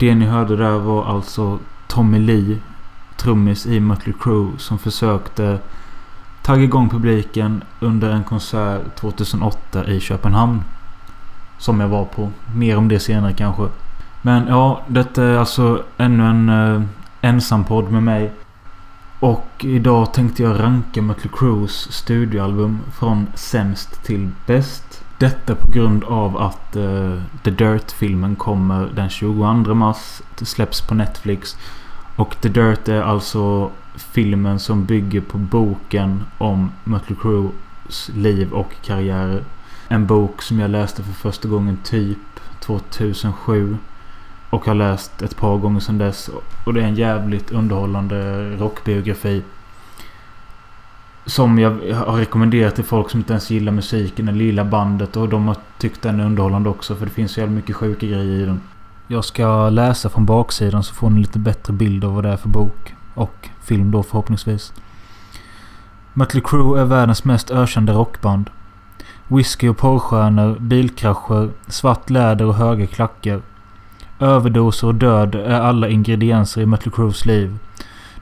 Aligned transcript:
Det 0.00 0.14
ni 0.14 0.26
hörde 0.26 0.56
där 0.56 0.78
var 0.78 1.04
alltså 1.04 1.58
Tommy 1.88 2.18
Lee, 2.18 2.58
trummis 3.16 3.66
i 3.66 3.80
Mötley 3.80 4.14
Crüe, 4.20 4.58
som 4.58 4.78
försökte 4.78 5.58
tagga 6.42 6.62
igång 6.62 6.88
publiken 6.90 7.64
under 7.80 8.10
en 8.10 8.24
konsert 8.24 8.96
2008 8.96 9.86
i 9.86 10.00
Köpenhamn. 10.00 10.62
Som 11.58 11.80
jag 11.80 11.88
var 11.88 12.04
på. 12.04 12.30
Mer 12.54 12.76
om 12.76 12.88
det 12.88 13.00
senare 13.00 13.32
kanske. 13.32 13.66
Men 14.22 14.46
ja, 14.46 14.82
detta 14.86 15.24
är 15.24 15.36
alltså 15.38 15.82
ännu 15.96 16.24
en 16.24 16.48
eh, 16.48 16.74
uh, 16.74 16.82
ensampodd 17.20 17.92
med 17.92 18.02
mig. 18.02 18.32
Och 19.18 19.50
idag 19.58 20.14
tänkte 20.14 20.42
jag 20.42 20.60
ranka 20.60 21.02
Mötley 21.02 21.32
Crües 21.32 21.92
studioalbum 21.92 22.80
från 22.98 23.26
sämst 23.34 24.04
till 24.04 24.28
bäst. 24.46 25.04
Detta 25.20 25.54
på 25.54 25.70
grund 25.70 26.04
av 26.04 26.36
att 26.36 26.76
uh, 26.76 27.22
The 27.44 27.50
Dirt-filmen 27.50 28.36
kommer 28.36 28.88
den 28.94 29.08
22 29.08 29.74
mars. 29.74 30.22
Det 30.38 30.44
släpps 30.44 30.80
på 30.80 30.94
Netflix. 30.94 31.56
Och 32.16 32.36
The 32.40 32.48
Dirt 32.48 32.88
är 32.88 33.02
alltså 33.02 33.70
filmen 33.96 34.58
som 34.58 34.84
bygger 34.84 35.20
på 35.20 35.38
boken 35.38 36.24
om 36.38 36.72
Mötley 36.84 37.18
Crües 37.18 38.10
liv 38.14 38.52
och 38.52 38.72
karriär. 38.82 39.44
En 39.88 40.06
bok 40.06 40.42
som 40.42 40.60
jag 40.60 40.70
läste 40.70 41.02
för 41.02 41.12
första 41.12 41.48
gången 41.48 41.78
typ 41.84 42.40
2007. 42.60 43.76
Och 44.50 44.66
har 44.66 44.74
läst 44.74 45.22
ett 45.22 45.36
par 45.36 45.56
gånger 45.56 45.80
sedan 45.80 45.98
dess. 45.98 46.30
Och 46.66 46.74
det 46.74 46.80
är 46.80 46.86
en 46.86 46.94
jävligt 46.94 47.50
underhållande 47.50 48.50
rockbiografi. 48.56 49.42
Som 51.30 51.58
jag 51.58 51.70
har 51.94 52.16
rekommenderat 52.16 52.74
till 52.74 52.84
folk 52.84 53.10
som 53.10 53.20
inte 53.20 53.32
ens 53.32 53.50
gillar 53.50 53.72
musiken 53.72 54.28
eller 54.28 54.44
gillar 54.44 54.64
bandet. 54.64 55.16
Och 55.16 55.28
de 55.28 55.48
har 55.48 55.56
tyckt 55.78 56.02
den 56.02 56.20
är 56.20 56.24
underhållande 56.24 56.68
också. 56.68 56.96
För 56.96 57.06
det 57.06 57.12
finns 57.12 57.32
så 57.32 57.40
jävla 57.40 57.54
mycket 57.54 57.76
sjuka 57.76 58.06
grejer 58.06 58.42
i 58.42 58.44
den. 58.44 58.60
Jag 59.06 59.24
ska 59.24 59.68
läsa 59.68 60.08
från 60.08 60.26
baksidan 60.26 60.82
så 60.82 60.94
får 60.94 61.10
ni 61.10 61.20
lite 61.20 61.38
bättre 61.38 61.72
bild 61.72 62.04
av 62.04 62.14
vad 62.14 62.24
det 62.24 62.30
är 62.30 62.36
för 62.36 62.48
bok. 62.48 62.94
Och 63.14 63.48
film 63.62 63.90
då 63.90 64.02
förhoppningsvis. 64.02 64.72
Mötley 66.12 66.42
Crüe 66.42 66.80
är 66.80 66.84
världens 66.84 67.24
mest 67.24 67.50
ökända 67.50 67.92
rockband. 67.92 68.50
Whisky 69.28 69.68
och 69.68 69.76
porrstjärnor, 69.78 70.56
bilkrascher, 70.60 71.50
svart 71.66 72.10
läder 72.10 72.44
och 72.44 72.54
höga 72.54 72.86
klackar. 72.86 73.42
Överdoser 74.18 74.86
och 74.86 74.94
död 74.94 75.34
är 75.34 75.60
alla 75.60 75.88
ingredienser 75.88 76.60
i 76.60 76.66
Mötley 76.66 76.92
Crües 76.92 77.26
liv. 77.26 77.58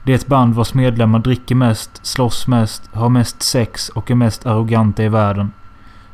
Det 0.03 0.11
är 0.11 0.15
ett 0.15 0.27
band 0.27 0.55
vars 0.55 0.73
medlemmar 0.73 1.19
dricker 1.19 1.55
mest, 1.55 2.05
slåss 2.05 2.47
mest, 2.47 2.89
har 2.93 3.09
mest 3.09 3.41
sex 3.41 3.89
och 3.89 4.11
är 4.11 4.15
mest 4.15 4.45
arroganta 4.45 5.03
i 5.03 5.09
världen. 5.09 5.51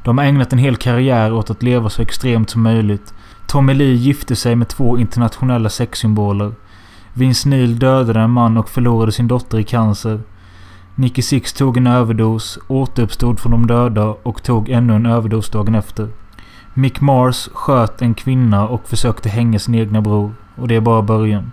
De 0.04 0.18
har 0.18 0.26
ägnat 0.26 0.54
en 0.54 0.60
hel 0.60 0.76
karriär 0.76 1.34
åt 1.34 1.50
att 1.50 1.64
leva 1.64 1.90
så 1.90 2.02
extremt 2.02 2.50
som 2.50 2.62
möjligt. 2.62 3.14
Tommy 3.48 3.74
Lee 3.74 3.94
gifte 3.94 4.36
sig 4.36 4.56
med 4.56 4.68
två 4.68 4.98
internationella 4.98 5.70
sexsymboler. 5.70 6.52
Vince 7.14 7.50
Neil 7.50 7.80
dödade 7.80 8.20
en 8.20 8.32
man 8.32 8.58
och 8.58 8.70
förlorade 8.70 9.12
sin 9.12 9.28
dotter 9.28 9.60
i 9.60 9.64
cancer. 9.64 10.20
Nicky 10.96 11.22
Six 11.22 11.54
tog 11.54 11.78
en 11.78 11.88
överdos, 11.88 12.60
återuppstod 12.68 13.40
från 13.40 13.52
de 13.52 13.68
döda 13.68 14.06
och 14.06 14.44
tog 14.44 14.70
ännu 14.70 14.96
en 14.96 15.06
överdos 15.06 15.50
dagen 15.50 15.76
efter. 15.76 16.10
Mick 16.74 17.02
Mars 17.02 17.50
sköt 17.54 18.02
en 18.02 18.14
kvinna 18.14 18.68
och 18.68 18.88
försökte 18.88 19.30
hänga 19.30 19.60
sin 19.60 19.76
egna 19.76 20.02
bror. 20.02 20.34
Och 20.56 20.68
det 20.68 20.76
är 20.76 20.82
bara 20.82 21.02
början. 21.02 21.52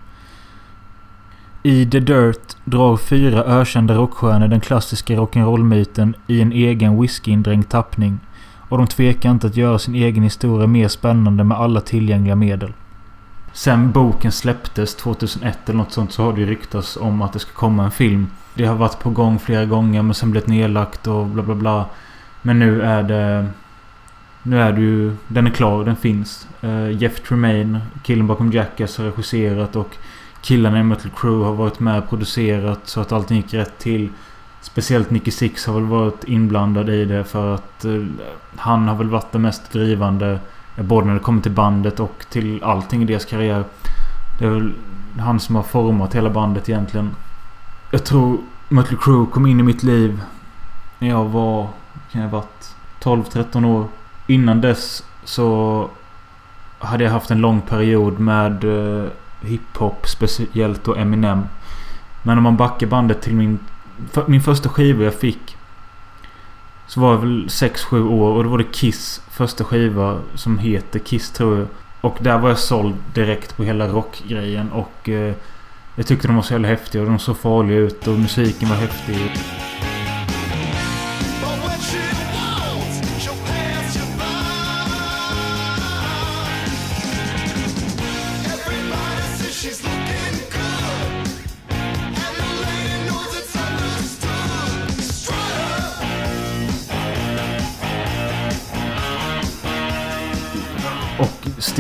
I 1.65 1.87
The 1.87 2.01
Dirt 2.01 2.57
drar 2.65 2.97
fyra 2.97 3.45
ökända 3.45 3.95
rockstjärnor 3.95 4.49
den 4.49 4.61
klassiska 4.61 5.15
rock'n'roll-myten 5.15 6.15
i 6.27 6.41
en 6.41 6.53
egen 6.53 7.01
whiskyindränkt 7.01 7.71
tappning. 7.71 8.21
Och 8.69 8.79
de 8.79 8.87
tvekar 8.87 9.31
inte 9.31 9.47
att 9.47 9.57
göra 9.57 9.79
sin 9.79 9.95
egen 9.95 10.23
historia 10.23 10.67
mer 10.67 10.89
spännande 10.89 11.45
med 11.45 11.59
alla 11.59 11.81
tillgängliga 11.81 12.37
medel. 12.37 12.73
Sen 13.53 13.93
boken 13.93 14.33
släpptes 14.33 14.95
2001 14.95 15.69
eller 15.69 15.79
något 15.79 15.93
sånt 15.93 16.13
så 16.13 16.23
har 16.23 16.33
det 16.33 16.41
ju 16.41 16.47
ryktats 16.47 16.97
om 16.97 17.23
att 17.23 17.33
det 17.33 17.39
ska 17.39 17.53
komma 17.53 17.85
en 17.85 17.91
film. 17.91 18.27
Det 18.55 18.65
har 18.65 18.77
varit 18.77 18.99
på 18.99 19.11
gång 19.11 19.39
flera 19.39 19.65
gånger 19.65 20.03
men 20.03 20.15
sen 20.15 20.31
blivit 20.31 20.49
nedlagt 20.49 21.07
och 21.07 21.27
bla 21.27 21.43
bla 21.43 21.55
bla. 21.55 21.87
Men 22.43 22.59
nu 22.59 22.83
är 22.83 23.03
det... 23.03 23.47
Nu 24.43 24.63
är 24.63 24.73
det 24.73 24.81
ju... 24.81 25.17
Den 25.29 25.47
är 25.47 25.51
klar, 25.51 25.85
den 25.85 25.97
finns. 25.97 26.49
Uh, 26.65 26.93
Jeff 26.93 27.21
Tremaine, 27.21 27.81
killen 28.03 28.27
bakom 28.27 28.53
Jackass, 28.53 28.99
har 28.99 29.05
regisserat 29.05 29.77
och 29.77 29.97
killarna 30.43 30.81
i 30.81 30.83
Metal 30.83 31.11
Crew 31.17 31.45
har 31.45 31.55
varit 31.55 31.81
med 31.81 31.99
och 31.99 32.09
producerat 32.09 32.81
så 32.85 33.01
att 33.01 33.13
allting 33.13 33.37
gick 33.37 33.55
rätt 33.55 33.79
till. 33.79 34.09
Speciellt 34.61 35.11
Nicky 35.11 35.31
Six 35.31 35.67
har 35.67 35.75
väl 35.75 35.85
varit 35.85 36.25
inblandad 36.25 36.91
i 36.91 37.05
det 37.05 37.25
för 37.25 37.55
att 37.55 37.85
eh, 37.85 38.03
han 38.57 38.89
har 38.89 38.95
väl 38.95 39.09
varit 39.09 39.33
den 39.33 39.43
mest 39.43 39.73
drivande 39.73 40.39
Både 40.77 41.07
när 41.07 41.15
det 41.15 41.21
kommer 41.21 41.43
till 41.43 41.53
bandet 41.53 42.01
och 42.01 42.25
till 42.31 42.63
allting 42.65 43.03
i 43.03 43.05
deras 43.05 43.25
karriär. 43.25 43.65
Det 44.39 44.45
är 44.45 44.51
väl 44.51 44.73
han 45.19 45.41
som 45.41 45.57
har 45.57 45.63
format 45.63 46.15
hela 46.15 46.31
bandet 46.31 46.69
egentligen. 46.69 47.11
Jag 47.91 48.05
tror 48.05 48.39
Mötley 48.69 48.99
Crüe 48.99 49.31
kom 49.31 49.47
in 49.47 49.61
i 49.61 49.63
mitt 49.63 49.83
liv 49.83 50.23
när 50.99 51.09
jag 51.09 51.25
var... 51.25 51.69
Kan 52.13 52.23
jag 52.23 52.29
ha 52.29 52.39
varit? 52.39 52.75
12-13 53.03 53.67
år. 53.67 53.89
Innan 54.27 54.61
dess 54.61 55.05
så 55.25 55.89
hade 56.79 57.05
jag 57.05 57.11
haft 57.11 57.31
en 57.31 57.41
lång 57.41 57.61
period 57.61 58.19
med 58.19 58.65
eh, 58.65 59.07
hiphop, 59.45 60.09
speciellt 60.09 60.85
då 60.85 60.95
Eminem. 60.95 61.43
Men 62.23 62.39
om 62.39 62.45
man 62.45 62.57
backar 62.57 62.87
bandet 62.87 63.23
till 63.23 63.35
min... 63.35 63.59
För, 64.13 64.25
min 64.27 64.43
första 64.43 64.69
skiva 64.69 65.05
jag 65.05 65.15
fick 65.15 65.57
så 66.87 67.01
var 67.01 67.11
jag 67.11 67.19
väl 67.19 67.47
6-7 67.47 68.09
år 68.09 68.31
och 68.37 68.45
då 68.45 68.51
var 68.51 68.59
det 68.59 68.73
Kiss 68.73 69.23
första 69.31 69.65
skiva 69.65 70.19
som 70.35 70.59
heter 70.59 70.99
Kiss 70.99 71.31
tror 71.31 71.59
jag. 71.59 71.69
Och 72.01 72.17
där 72.21 72.39
var 72.39 72.49
jag 72.49 72.59
såld 72.59 72.95
direkt 73.15 73.57
på 73.57 73.65
hela 73.65 73.89
rockgrejen 73.89 74.73
och 74.73 75.09
eh, 75.09 75.35
jag 75.95 76.07
tyckte 76.07 76.27
de 76.27 76.37
var 76.37 76.43
så 76.43 76.55
jävla 76.55 76.69
häftiga 76.69 77.03
och 77.03 77.09
de 77.09 77.19
såg 77.19 77.39
farliga 77.39 77.79
ut 77.79 78.07
och 78.07 78.19
musiken 78.19 78.69
var 78.69 78.77
häftig. 78.77 79.33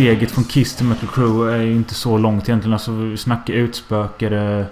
Steget 0.03 0.31
från 0.31 0.45
Kiss 0.45 0.77
till 0.77 0.87
Metal 0.87 1.09
Crew 1.09 1.57
är 1.57 1.63
ju 1.63 1.73
inte 1.73 1.95
så 1.95 2.19
långt 2.19 2.49
egentligen. 2.49 2.73
Alltså 2.73 2.93
vi 2.93 3.17
snackar 3.17 3.55
utspökade 3.55 4.67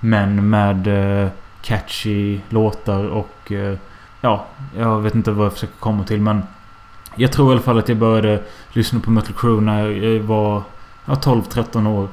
män 0.00 0.50
med 0.50 0.86
eh, 0.86 1.28
catchy 1.62 2.40
låtar 2.48 3.04
och... 3.08 3.52
Eh, 3.52 3.78
ja, 4.20 4.46
jag 4.76 5.00
vet 5.00 5.14
inte 5.14 5.30
vad 5.30 5.46
jag 5.46 5.52
försöker 5.52 5.78
komma 5.78 6.04
till 6.04 6.20
men... 6.20 6.42
Jag 7.16 7.32
tror 7.32 7.48
i 7.48 7.52
alla 7.52 7.62
fall 7.62 7.78
att 7.78 7.88
jag 7.88 7.98
började 7.98 8.42
lyssna 8.72 9.00
på 9.00 9.10
Metal 9.10 9.34
Crew 9.36 9.64
när 9.64 9.90
jag 9.90 10.20
var 10.20 10.62
ja, 11.04 11.14
12-13 11.14 11.88
år. 11.88 12.08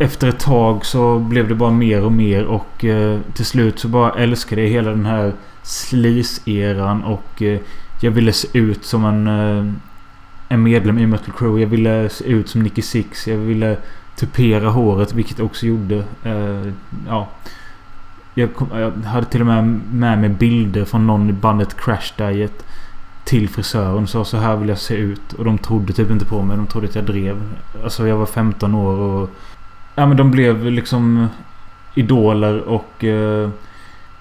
Efter 0.00 0.28
ett 0.28 0.40
tag 0.40 0.84
så 0.86 1.18
blev 1.18 1.48
det 1.48 1.54
bara 1.54 1.70
mer 1.70 2.04
och 2.04 2.12
mer 2.12 2.44
och 2.44 2.84
eh, 2.84 3.20
till 3.34 3.46
slut 3.46 3.78
så 3.78 3.88
bara 3.88 4.12
älskade 4.12 4.62
jag 4.62 4.68
hela 4.68 4.90
den 4.90 5.06
här 5.06 5.32
sleaze-eran 5.62 7.04
och 7.04 7.42
eh, 7.42 7.60
jag 8.00 8.10
ville 8.10 8.32
se 8.32 8.58
ut 8.58 8.84
som 8.84 9.04
en 9.04 9.80
en 10.48 10.62
medlem 10.62 10.98
i 10.98 11.06
Metal 11.06 11.34
Crew. 11.38 11.60
Jag 11.60 11.68
ville 11.68 12.08
se 12.08 12.24
ut 12.24 12.48
som 12.48 12.62
Nicky 12.62 12.82
Six. 12.82 13.28
Jag 13.28 13.36
ville 13.36 13.76
tupera 14.16 14.68
håret, 14.68 15.12
vilket 15.12 15.38
jag 15.38 15.46
också 15.46 15.66
gjorde. 15.66 16.04
Uh, 16.26 16.72
ja. 17.08 17.28
Jag, 18.34 18.54
kom, 18.54 18.68
jag, 18.72 18.90
hade 18.90 19.26
till 19.26 19.40
och 19.40 19.46
med 19.46 19.64
med 19.92 20.18
mig 20.18 20.28
bilder 20.28 20.84
från 20.84 21.06
någon 21.06 21.30
i 21.30 21.32
bandet 21.32 21.76
Crash 21.76 22.12
Diet. 22.16 22.64
Till 23.24 23.48
frisören. 23.48 24.06
Sa 24.06 24.24
så 24.24 24.36
här 24.36 24.56
vill 24.56 24.68
jag 24.68 24.78
se 24.78 24.94
ut. 24.94 25.32
Och 25.32 25.44
de 25.44 25.58
trodde 25.58 25.92
typ 25.92 26.10
inte 26.10 26.24
på 26.24 26.42
mig. 26.42 26.56
De 26.56 26.66
trodde 26.66 26.86
att 26.86 26.94
jag 26.94 27.04
drev. 27.04 27.42
Alltså 27.84 28.08
jag 28.08 28.16
var 28.16 28.26
15 28.26 28.74
år 28.74 28.96
och... 28.96 29.30
Ja 29.94 30.06
men 30.06 30.16
de 30.16 30.30
blev 30.30 30.64
liksom 30.64 31.28
idoler 31.94 32.60
och... 32.60 33.04
Uh, 33.04 33.48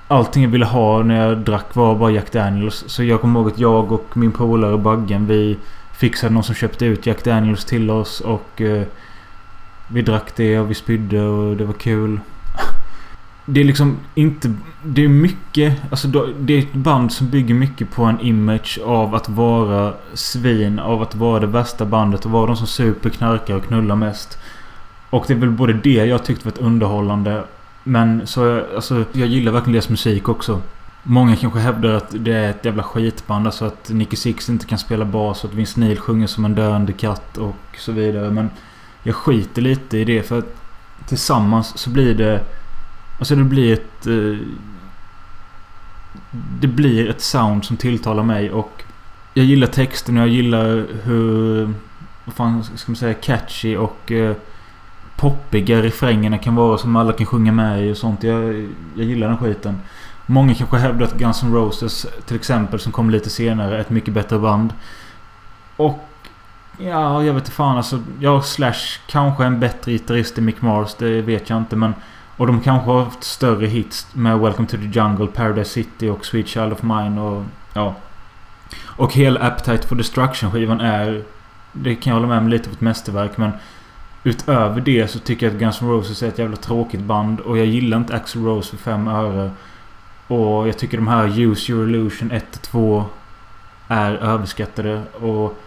allting 0.07 0.43
jag 0.43 0.49
ville 0.49 0.65
ha 0.65 1.03
när 1.03 1.27
jag 1.27 1.37
drack 1.37 1.75
var 1.75 1.95
bara 1.95 2.11
Jack 2.11 2.31
Daniels. 2.31 2.83
Så 2.87 3.03
jag 3.03 3.21
kommer 3.21 3.39
ihåg 3.39 3.49
att 3.49 3.59
jag 3.59 3.91
och 3.91 4.17
min 4.17 4.31
polare 4.31 4.77
Baggen 4.77 5.27
vi 5.27 5.57
fixade 5.97 6.33
någon 6.33 6.43
som 6.43 6.55
köpte 6.55 6.85
ut 6.85 7.05
Jack 7.05 7.23
Daniels 7.23 7.65
till 7.65 7.89
oss 7.89 8.21
och 8.21 8.61
eh, 8.61 8.83
vi 9.87 10.01
drack 10.01 10.35
det 10.35 10.59
och 10.59 10.69
vi 10.69 10.73
spydde 10.73 11.21
och 11.21 11.57
det 11.57 11.65
var 11.65 11.73
kul. 11.73 12.19
Det 13.45 13.59
är 13.59 13.63
liksom 13.63 13.97
inte... 14.15 14.53
Det 14.83 15.03
är 15.03 15.07
mycket... 15.07 15.81
Alltså 15.89 16.07
det 16.39 16.53
är 16.53 16.59
ett 16.59 16.73
band 16.73 17.11
som 17.11 17.29
bygger 17.29 17.53
mycket 17.53 17.91
på 17.91 18.03
en 18.03 18.19
image 18.19 18.79
av 18.85 19.15
att 19.15 19.29
vara 19.29 19.93
svin. 20.13 20.79
Av 20.79 21.01
att 21.01 21.15
vara 21.15 21.39
det 21.39 21.47
värsta 21.47 21.85
bandet 21.85 22.25
och 22.25 22.31
vara 22.31 22.47
de 22.47 22.55
som 22.55 22.67
super, 22.67 23.09
knarkar 23.09 23.55
och 23.55 23.65
knullar 23.65 23.95
mest. 23.95 24.39
Och 25.09 25.25
det 25.27 25.33
är 25.33 25.37
väl 25.37 25.49
både 25.49 25.73
det 25.73 26.05
jag 26.05 26.25
tyckte 26.25 26.45
var 26.45 26.51
ett 26.51 26.57
underhållande. 26.57 27.43
Men 27.83 28.27
så 28.27 28.63
alltså, 28.75 29.05
jag 29.11 29.27
gillar 29.27 29.51
verkligen 29.51 29.73
deras 29.73 29.89
musik 29.89 30.29
också. 30.29 30.61
Många 31.03 31.35
kanske 31.35 31.59
hävdar 31.59 31.93
att 31.93 32.07
det 32.11 32.33
är 32.33 32.49
ett 32.49 32.65
jävla 32.65 32.83
skitband. 32.83 33.45
Alltså 33.45 33.65
att 33.65 33.89
Nicky 33.89 34.15
Six 34.15 34.49
inte 34.49 34.65
kan 34.65 34.77
spela 34.77 35.05
bas 35.05 35.43
och 35.43 35.49
att 35.49 35.55
Vince 35.55 35.79
Neil 35.79 35.99
sjunger 35.99 36.27
som 36.27 36.45
en 36.45 36.55
döende 36.55 36.93
katt 36.93 37.37
och 37.37 37.77
så 37.77 37.91
vidare. 37.91 38.31
Men 38.31 38.49
jag 39.03 39.15
skiter 39.15 39.61
lite 39.61 39.97
i 39.97 40.05
det 40.05 40.23
för 40.23 40.39
att 40.39 40.55
tillsammans 41.07 41.77
så 41.77 41.89
blir 41.89 42.15
det... 42.15 42.43
Alltså 43.19 43.35
det 43.35 43.43
blir 43.43 43.73
ett... 43.73 44.07
Eh, 44.07 44.47
det 46.59 46.67
blir 46.67 47.09
ett 47.09 47.21
sound 47.21 47.65
som 47.65 47.77
tilltalar 47.77 48.23
mig 48.23 48.51
och 48.51 48.83
jag 49.33 49.45
gillar 49.45 49.67
texten 49.67 50.17
och 50.17 50.23
jag 50.23 50.29
gillar 50.29 50.85
hur... 51.03 51.73
Vad 52.25 52.35
fan 52.35 52.63
ska 52.63 52.91
man 52.91 52.95
säga? 52.95 53.13
Catchy 53.13 53.75
och... 53.75 54.11
Eh, 54.11 54.35
poppiga 55.15 55.81
refrängerna 55.81 56.37
kan 56.37 56.55
vara 56.55 56.77
som 56.77 56.95
alla 56.95 57.13
kan 57.13 57.25
sjunga 57.25 57.51
med 57.51 57.87
i 57.87 57.91
och 57.91 57.97
sånt. 57.97 58.23
Jag, 58.23 58.69
jag 58.95 59.05
gillar 59.05 59.27
den 59.27 59.37
skiten. 59.37 59.79
Många 60.25 60.55
kanske 60.55 60.77
hävdar 60.77 61.05
att 61.05 61.13
Guns 61.13 61.43
N' 61.43 61.53
Roses 61.53 62.05
till 62.25 62.35
exempel 62.35 62.79
som 62.79 62.91
kom 62.91 63.09
lite 63.09 63.29
senare 63.29 63.75
är 63.75 63.79
ett 63.79 63.89
mycket 63.89 64.13
bättre 64.13 64.39
band. 64.39 64.73
Och 65.75 65.99
Ja, 66.77 67.23
jag 67.23 67.33
vet 67.33 67.43
inte 67.43 67.51
fan 67.51 67.77
alltså. 67.77 67.99
Jag 68.19 68.45
Slash 68.45 68.99
kanske 69.07 69.43
är 69.43 69.47
en 69.47 69.59
bättre 69.59 69.91
gitarrist 69.91 70.37
än 70.37 70.45
Mick 70.45 70.61
Mars. 70.61 70.95
Det 70.99 71.21
vet 71.21 71.49
jag 71.49 71.57
inte 71.57 71.75
men... 71.75 71.93
Och 72.37 72.47
de 72.47 72.61
kanske 72.61 72.91
har 72.91 73.03
haft 73.03 73.23
större 73.23 73.67
hits 73.67 74.07
med 74.13 74.39
Welcome 74.39 74.67
to 74.67 74.77
the 74.77 74.99
Jungle, 74.99 75.27
Paradise 75.27 75.69
City 75.69 76.09
och 76.09 76.25
Sweet 76.25 76.47
Child 76.47 76.73
of 76.73 76.83
Mine 76.83 77.21
och... 77.21 77.43
Ja. 77.73 77.95
Och 78.83 79.13
hela 79.13 79.39
Appetite 79.39 79.87
for 79.87 79.95
Destruction 79.95 80.51
skivan 80.51 80.81
är... 80.81 81.23
Det 81.71 81.95
kan 81.95 82.11
jag 82.11 82.15
hålla 82.15 82.27
med 82.27 82.37
om 82.37 82.47
lite 82.47 82.69
på 82.69 82.75
ett 82.75 82.81
mästerverk 82.81 83.37
men... 83.37 83.51
Utöver 84.23 84.81
det 84.81 85.07
så 85.07 85.19
tycker 85.19 85.45
jag 85.45 85.53
att 85.53 85.59
Guns 85.59 85.81
N' 85.81 85.89
Roses 85.89 86.23
är 86.23 86.27
ett 86.27 86.39
jävla 86.39 86.57
tråkigt 86.57 87.01
band. 87.01 87.39
Och 87.39 87.57
jag 87.57 87.65
gillar 87.65 87.97
inte 87.97 88.15
Axl 88.15 88.45
Rose 88.45 88.69
för 88.69 88.77
fem 88.77 89.07
öre. 89.07 89.51
Och 90.27 90.67
jag 90.67 90.77
tycker 90.77 90.97
de 90.97 91.07
här 91.07 91.39
Use 91.39 91.71
Your 91.71 91.89
Illusion 91.89 92.31
1 92.31 92.55
och 92.55 92.61
2 92.61 93.05
är 93.87 94.13
överskattade. 94.13 95.01
Och... 95.21 95.57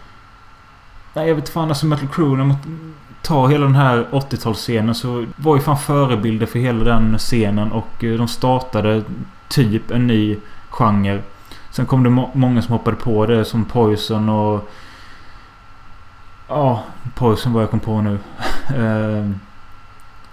Nej, 1.13 1.27
jag 1.27 1.35
vet 1.35 1.49
fan. 1.49 1.69
Alltså 1.69 1.85
Metal 1.85 2.07
Crew, 2.07 2.37
när 2.37 2.45
man 2.45 2.57
tar 3.21 3.47
hela 3.47 3.65
den 3.65 3.75
här 3.75 4.07
80-talsscenen 4.11 4.93
så 4.93 5.25
var 5.35 5.55
ju 5.55 5.61
fan 5.61 5.77
förebilder 5.77 6.45
för 6.45 6.59
hela 6.59 6.83
den 6.83 7.17
scenen. 7.17 7.71
Och 7.71 8.03
eh, 8.03 8.17
de 8.17 8.27
startade 8.27 9.03
typ 9.49 9.91
en 9.91 10.07
ny 10.07 10.37
genre. 10.69 11.21
Sen 11.69 11.85
kom 11.85 12.03
det 12.03 12.09
må 12.09 12.29
många 12.33 12.61
som 12.61 12.73
hoppade 12.73 12.97
på 12.97 13.25
det 13.25 13.45
som 13.45 13.65
Poison 13.65 14.29
och... 14.29 14.69
Ja, 16.47 16.83
Poison 17.15 17.53
vad 17.53 17.63
jag 17.63 17.69
kom 17.69 17.79
på 17.79 18.01
nu. 18.01 18.19
Ehm, 18.75 19.39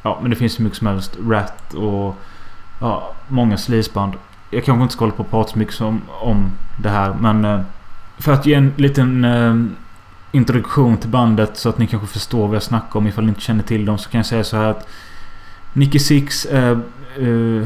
ja, 0.02 0.18
men 0.22 0.30
det 0.30 0.36
finns 0.36 0.58
hur 0.58 0.64
mycket 0.64 0.78
som 0.78 0.86
helst. 0.86 1.18
Rat 1.28 1.74
och... 1.74 2.16
Ja, 2.80 3.12
många 3.28 3.58
sleazeband. 3.58 4.12
Jag 4.50 4.64
kanske 4.64 4.82
inte 4.82 4.94
ska 4.94 5.04
hålla 5.04 5.16
på 5.16 5.22
och 5.22 5.30
prata 5.30 5.52
så 5.52 5.58
mycket 5.58 5.80
om, 5.80 6.02
om 6.20 6.50
det 6.76 6.88
här 6.88 7.14
men... 7.20 7.44
Eh, 7.44 7.60
för 8.18 8.32
att 8.32 8.46
ge 8.46 8.54
en 8.54 8.72
liten... 8.76 9.24
Eh, 9.24 9.54
introduktion 10.32 10.96
till 10.96 11.10
bandet 11.10 11.56
så 11.56 11.68
att 11.68 11.78
ni 11.78 11.86
kanske 11.86 12.08
förstår 12.08 12.46
vad 12.46 12.54
jag 12.56 12.62
snackar 12.62 13.00
om 13.00 13.06
ifall 13.06 13.24
ni 13.24 13.28
inte 13.28 13.40
känner 13.40 13.62
till 13.62 13.84
dem 13.84 13.98
så 13.98 14.10
kan 14.10 14.18
jag 14.18 14.26
säga 14.26 14.44
så 14.44 14.56
här 14.56 14.70
att 14.70 14.88
Nicky 15.72 15.98
Six 15.98 16.44
eh, 16.44 16.78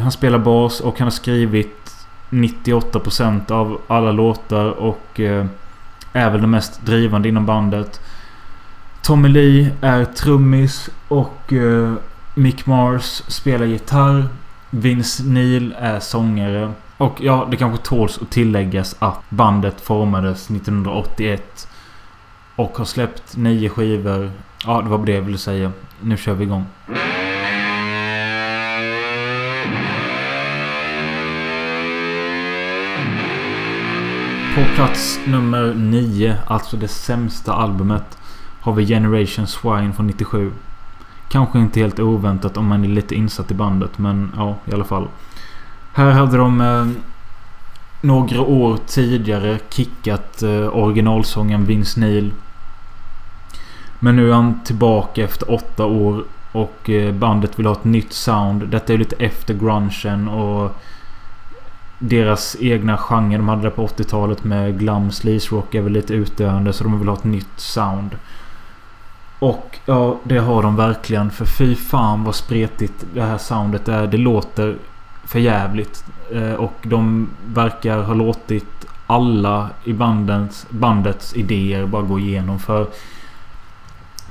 Han 0.03 0.13
spelar 0.13 0.39
bas 0.39 0.81
och 0.81 0.99
han 0.99 1.07
har 1.07 1.11
skrivit 1.11 1.97
98% 2.31 3.51
av 3.51 3.81
alla 3.87 4.13
låtar 4.13 4.71
och 4.71 5.21
är 6.13 6.31
väl 6.31 6.41
den 6.41 6.51
mest 6.51 6.87
drivande 6.87 7.29
inom 7.29 7.47
bandet. 7.47 8.01
Tommy 9.03 9.29
Lee 9.29 9.71
är 9.81 10.05
trummis 10.05 10.91
och 11.09 11.53
Mick 12.35 12.67
Mars 12.67 13.23
spelar 13.27 13.67
gitarr. 13.67 14.29
Vince 14.71 15.23
Neil 15.25 15.75
är 15.79 16.01
sångare. 16.01 16.73
Och 16.97 17.21
ja, 17.21 17.49
det 17.51 17.57
kanske 17.57 17.85
tåls 17.85 18.19
att 18.23 18.31
tilläggas 18.31 18.97
att 18.99 19.21
bandet 19.29 19.81
formades 19.81 20.51
1981. 20.51 21.69
Och 22.57 22.79
har 22.79 22.85
släppt 22.85 23.37
nio 23.37 23.69
skivor. 23.69 24.31
Ja, 24.67 24.83
det 24.83 24.89
var 24.89 25.07
det 25.07 25.13
jag 25.13 25.23
ville 25.23 25.39
säga. 25.39 25.73
Nu 26.01 26.17
kör 26.17 26.35
vi 26.35 26.45
igång. 26.45 26.65
På 34.55 34.65
plats 34.75 35.21
nummer 35.27 35.75
nio, 35.75 36.37
alltså 36.47 36.77
det 36.77 36.89
sämsta 36.89 37.53
albumet, 37.53 38.19
har 38.61 38.73
vi 38.73 38.87
Generation 38.87 39.47
Swine 39.47 39.93
från 39.93 40.07
97. 40.07 40.53
Kanske 41.29 41.59
inte 41.59 41.81
helt 41.81 42.01
oväntat 42.01 42.57
om 42.57 42.67
man 42.67 42.85
är 42.85 42.89
lite 42.89 43.15
insatt 43.15 43.51
i 43.51 43.55
bandet, 43.55 43.99
men 43.99 44.33
ja, 44.37 44.57
i 44.65 44.73
alla 44.75 44.85
fall. 44.85 45.09
Här 45.93 46.11
hade 46.11 46.37
de 46.37 46.61
eh, 46.61 46.87
några 48.01 48.41
år 48.41 48.79
tidigare 48.87 49.59
kickat 49.71 50.43
eh, 50.43 50.77
originalsången 50.77 51.65
Vince 51.65 52.01
Neil 52.01 52.33
men 53.99 54.17
nu 54.17 54.31
är 54.31 54.35
han 54.35 54.61
tillbaka 54.65 55.25
efter 55.25 55.53
åtta 55.53 55.85
år. 55.85 56.25
Och 56.53 56.91
eh, 56.91 57.15
bandet 57.15 57.59
vill 57.59 57.67
ha 57.67 57.73
ett 57.73 57.85
nytt 57.85 58.13
sound. 58.13 58.69
Detta 58.69 58.93
är 58.93 58.99
lite 58.99 59.17
efter 59.17 59.55
grungen 59.55 60.29
och 60.29 60.77
deras 61.99 62.57
egna 62.61 62.97
genre 62.97 63.37
de 63.37 63.49
hade 63.49 63.71
på 63.71 63.87
80-talet 63.87 64.45
med 64.45 64.79
glam 64.79 65.11
sleaze 65.11 65.55
rock 65.55 65.75
är 65.75 65.83
väl 65.83 65.93
lite 65.93 66.15
utdöende 66.15 66.73
så 66.73 66.85
de 66.85 66.99
vill 66.99 67.09
ha 67.09 67.17
ett 67.17 67.25
nytt 67.25 67.61
sound. 67.61 68.17
Och 69.39 69.79
ja, 69.87 70.21
det 70.25 70.39
har 70.39 70.63
de 70.63 70.77
verkligen. 70.77 71.31
För 71.31 71.45
fy 71.45 71.75
fan 71.75 72.25
vad 72.25 72.35
spretigt 72.35 73.05
det 73.15 73.23
här 73.23 73.39
soundet 73.39 73.89
är. 73.89 74.07
Det 74.07 74.17
låter 74.17 74.77
för 75.25 75.39
jävligt. 75.39 76.05
Eh, 76.33 76.53
och 76.53 76.75
de 76.83 77.29
verkar 77.47 78.03
ha 78.03 78.15
låtit 78.15 78.87
alla 79.07 79.71
i 79.85 79.93
bandets, 79.93 80.67
bandets 80.71 81.37
idéer 81.37 81.87
bara 81.87 82.03
gå 82.03 82.19
igenom. 82.19 82.59
För 82.59 82.87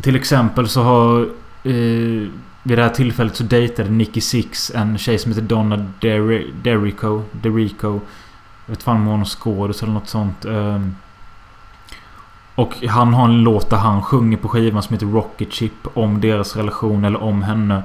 till 0.02 0.16
exempel 0.16 0.68
så 0.68 0.82
har... 0.82 1.22
Eh, 1.64 2.28
vid 2.64 2.78
det 2.78 2.84
här 2.84 2.90
tillfället 2.90 3.36
så 3.36 3.44
dejtade 3.44 3.90
Nicky 3.90 4.22
Six 4.22 4.72
en 4.76 4.98
tjej 4.98 5.18
som 5.18 5.32
heter 5.32 5.42
Donna 5.42 5.86
Derico. 6.64 7.24
Derico. 7.32 8.02
Jag 8.66 8.72
vet 8.72 8.84
fan 8.84 8.98
om 8.98 9.06
hon 9.06 9.26
skådis 9.26 9.84
eller 9.84 9.94
något 9.94 10.10
sånt. 10.10 10.46
Eh, 10.46 10.80
och 12.58 12.86
han 12.88 13.14
har 13.14 13.26
en 13.26 13.44
låt 13.44 13.70
där 13.70 13.78
han 13.78 14.02
sjunger 14.02 14.38
på 14.38 14.48
skivan 14.48 14.84
som 14.84 14.94
heter 14.94 15.06
Rocket 15.06 15.54
Chip. 15.54 15.74
Om 15.94 16.22
deras 16.22 16.56
relation 16.56 17.06
eller 17.06 17.24
om 17.24 17.44
henne. 17.44 17.84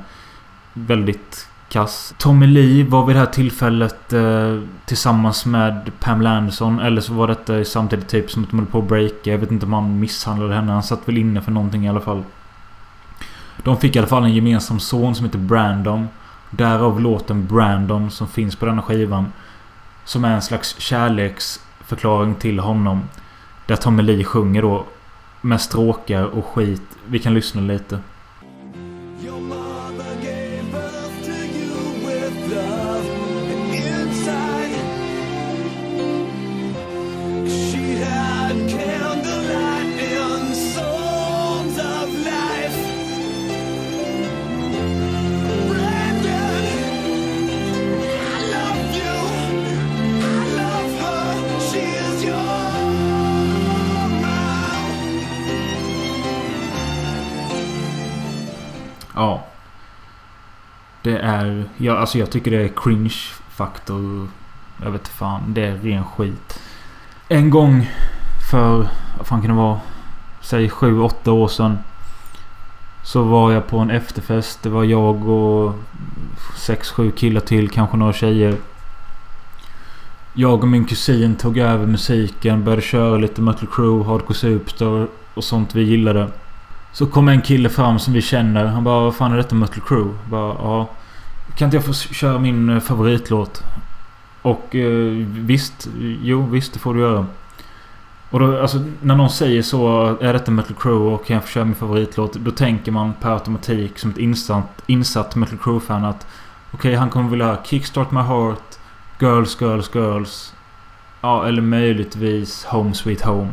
Väldigt 0.73 1.49
kass. 1.69 2.15
Tommy 2.19 2.47
Lee 2.47 2.85
var 2.85 3.07
vid 3.07 3.17
det 3.17 3.21
här 3.21 3.27
tillfället 3.27 4.13
eh, 4.13 4.61
tillsammans 4.87 5.47
med 5.47 5.91
Pamela 6.01 6.31
Anderson. 6.31 6.81
Eller 6.81 7.01
så 7.01 7.13
var 7.13 7.29
detta 7.29 7.65
samtidigt 7.65 8.09
typ 8.09 8.31
som 8.31 8.45
att 8.45 8.51
de 8.51 8.59
höll 8.59 8.67
på 8.67 8.79
att 8.79 8.89
breaka. 8.89 9.31
Jag 9.31 9.39
vet 9.39 9.51
inte 9.51 9.67
om 9.67 9.73
han 9.73 10.01
misshandlade 10.01 10.55
henne. 10.55 10.73
Han 10.73 10.83
satt 10.83 11.09
väl 11.09 11.19
inne 11.19 11.43
för 11.43 11.53
någonting 11.53 11.85
i 11.85 11.89
alla 11.89 12.01
fall. 12.01 12.23
De 13.63 13.77
fick 13.77 13.97
i 13.97 13.99
alla 13.99 14.09
fall 14.09 14.25
en 14.25 14.35
gemensam 14.35 14.81
son 14.81 15.15
som 15.15 15.27
heter 15.27 15.39
Brandon. 15.39 16.09
Därav 16.51 17.01
låten 17.01 17.47
Brandon 17.47 18.11
som 18.11 18.29
finns 18.29 18.57
på 18.57 18.67
denna 18.67 18.83
skivan. 18.83 19.33
Som 20.05 20.25
är 20.25 20.35
en 20.35 20.43
slags 20.43 20.79
kärleksförklaring 20.79 22.35
till 22.35 22.59
honom. 22.59 23.03
Där 23.67 23.77
Tommy 23.77 24.03
Lee 24.03 24.25
sjunger 24.25 24.63
då 24.63 24.85
med 25.41 25.61
stråkar 25.61 26.25
och 26.25 26.47
skit. 26.47 26.83
Vi 27.07 27.19
kan 27.19 27.35
lyssna 27.35 27.61
lite. 27.61 27.99
Det 61.03 61.19
är... 61.19 61.65
Jag, 61.77 61.97
alltså 61.97 62.19
jag 62.19 62.31
tycker 62.31 62.51
det 62.51 62.63
är 62.63 62.69
cringe-faktor. 62.69 64.29
Jag 64.83 64.91
vet 64.91 65.09
fan. 65.09 65.55
Det 65.55 65.67
är 65.67 65.77
ren 65.77 66.05
skit. 66.05 66.61
En 67.29 67.51
gång 67.51 67.91
för... 68.51 68.89
Vad 69.19 69.27
fan 69.27 69.41
kan 69.41 69.51
det 69.51 69.57
vara? 69.57 69.81
Säg 70.41 70.69
7-8 70.69 71.29
år 71.29 71.49
sedan. 71.49 71.79
Så 73.05 73.23
var 73.23 73.53
jag 73.53 73.67
på 73.67 73.79
en 73.79 73.91
efterfest. 73.91 74.63
Det 74.63 74.69
var 74.69 74.85
jag 74.85 75.29
och 75.29 75.75
6-7 76.57 77.11
killar 77.11 77.41
till. 77.41 77.71
Kanske 77.71 77.97
några 77.97 78.13
tjejer. 78.13 78.57
Jag 80.35 80.63
och 80.63 80.69
min 80.69 80.85
kusin 80.85 81.37
tog 81.37 81.59
över 81.59 81.87
musiken. 81.87 82.65
Började 82.65 82.83
köra 82.83 83.17
lite 83.17 83.43
Metal 83.43 83.69
Crew, 83.73 84.11
Hardcore 84.11 84.39
Superstar 84.39 85.09
och 85.35 85.45
sånt 85.45 85.75
vi 85.75 85.83
gillade. 85.83 86.29
Så 86.93 87.07
kommer 87.07 87.33
en 87.33 87.43
kille 87.43 87.69
fram 87.69 87.99
som 87.99 88.13
vi 88.13 88.23
känner. 88.23 88.65
Han 88.65 88.85
bara 88.85 89.01
Vad 89.01 89.15
fan 89.15 89.33
är 89.33 89.37
detta 89.37 89.55
Mötley 89.55 89.83
Crüe? 89.87 90.15
Bara 90.31 90.55
ja. 90.55 90.89
Kan 91.57 91.67
inte 91.67 91.77
jag 91.77 91.85
få 91.85 91.93
köra 91.93 92.39
min 92.39 92.71
eh, 92.71 92.81
favoritlåt? 92.81 93.65
Och 94.43 94.75
eh, 94.75 95.27
visst, 95.27 95.89
jo 96.23 96.47
visst 96.47 96.73
det 96.73 96.79
får 96.79 96.95
du 96.95 97.01
göra. 97.01 97.27
Och 98.31 98.41
då, 98.41 98.61
alltså 98.61 98.85
när 99.01 99.15
någon 99.15 99.31
säger 99.31 99.63
så, 99.63 100.07
är 100.21 100.33
detta 100.33 100.51
Metal 100.51 100.77
Crew 100.77 101.15
och 101.15 101.27
kan 101.27 101.35
jag 101.35 101.45
få 101.45 101.51
köra 101.51 101.65
min 101.65 101.75
favoritlåt? 101.75 102.33
Då 102.33 102.51
tänker 102.51 102.93
man 102.93 103.13
per 103.21 103.31
automatik 103.31 103.99
som 103.99 104.11
ett 104.11 104.19
insatt, 104.19 104.83
insatt 104.87 105.37
Metal 105.37 105.59
Crew-fan 105.59 106.05
att 106.05 106.27
Okej, 106.75 106.79
okay, 106.79 106.95
han 106.95 107.11
kommer 107.11 107.31
vilja 107.31 107.59
Kickstart 107.65 108.11
My 108.11 108.21
Heart, 108.21 108.79
Girls, 109.19 109.61
Girls, 109.61 109.95
Girls. 109.95 110.55
Ja, 111.21 111.47
eller 111.47 111.63
möjligtvis 111.63 112.65
Home 112.65 112.95
Sweet 112.95 113.23
Home. 113.23 113.51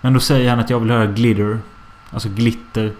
Men 0.00 0.14
då 0.14 0.20
säger 0.20 0.50
han 0.50 0.60
att 0.60 0.70
jag 0.70 0.80
vill 0.80 0.90
höra 0.90 1.06
Glitter. 1.06 1.58
Alltså 2.14 2.28
glitter. 2.28 2.92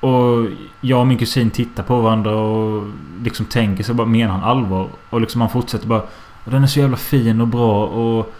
Och 0.00 0.46
jag 0.80 1.00
och 1.00 1.06
min 1.06 1.18
kusin 1.18 1.50
tittar 1.50 1.82
på 1.82 2.00
varandra 2.00 2.34
och 2.36 2.90
liksom 3.22 3.46
tänker 3.46 3.84
så 3.84 3.94
bara 3.94 4.06
menar 4.06 4.32
han 4.32 4.44
allvar? 4.44 4.88
Och 5.10 5.20
liksom 5.20 5.40
han 5.40 5.50
fortsätter 5.50 5.86
bara 5.86 6.02
Den 6.44 6.62
är 6.62 6.66
så 6.66 6.80
jävla 6.80 6.96
fin 6.96 7.40
och 7.40 7.48
bra 7.48 7.86
och 7.86 8.34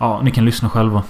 Ja, 0.00 0.20
ni 0.22 0.30
kan 0.30 0.44
lyssna 0.44 0.68
själva. 0.68 1.02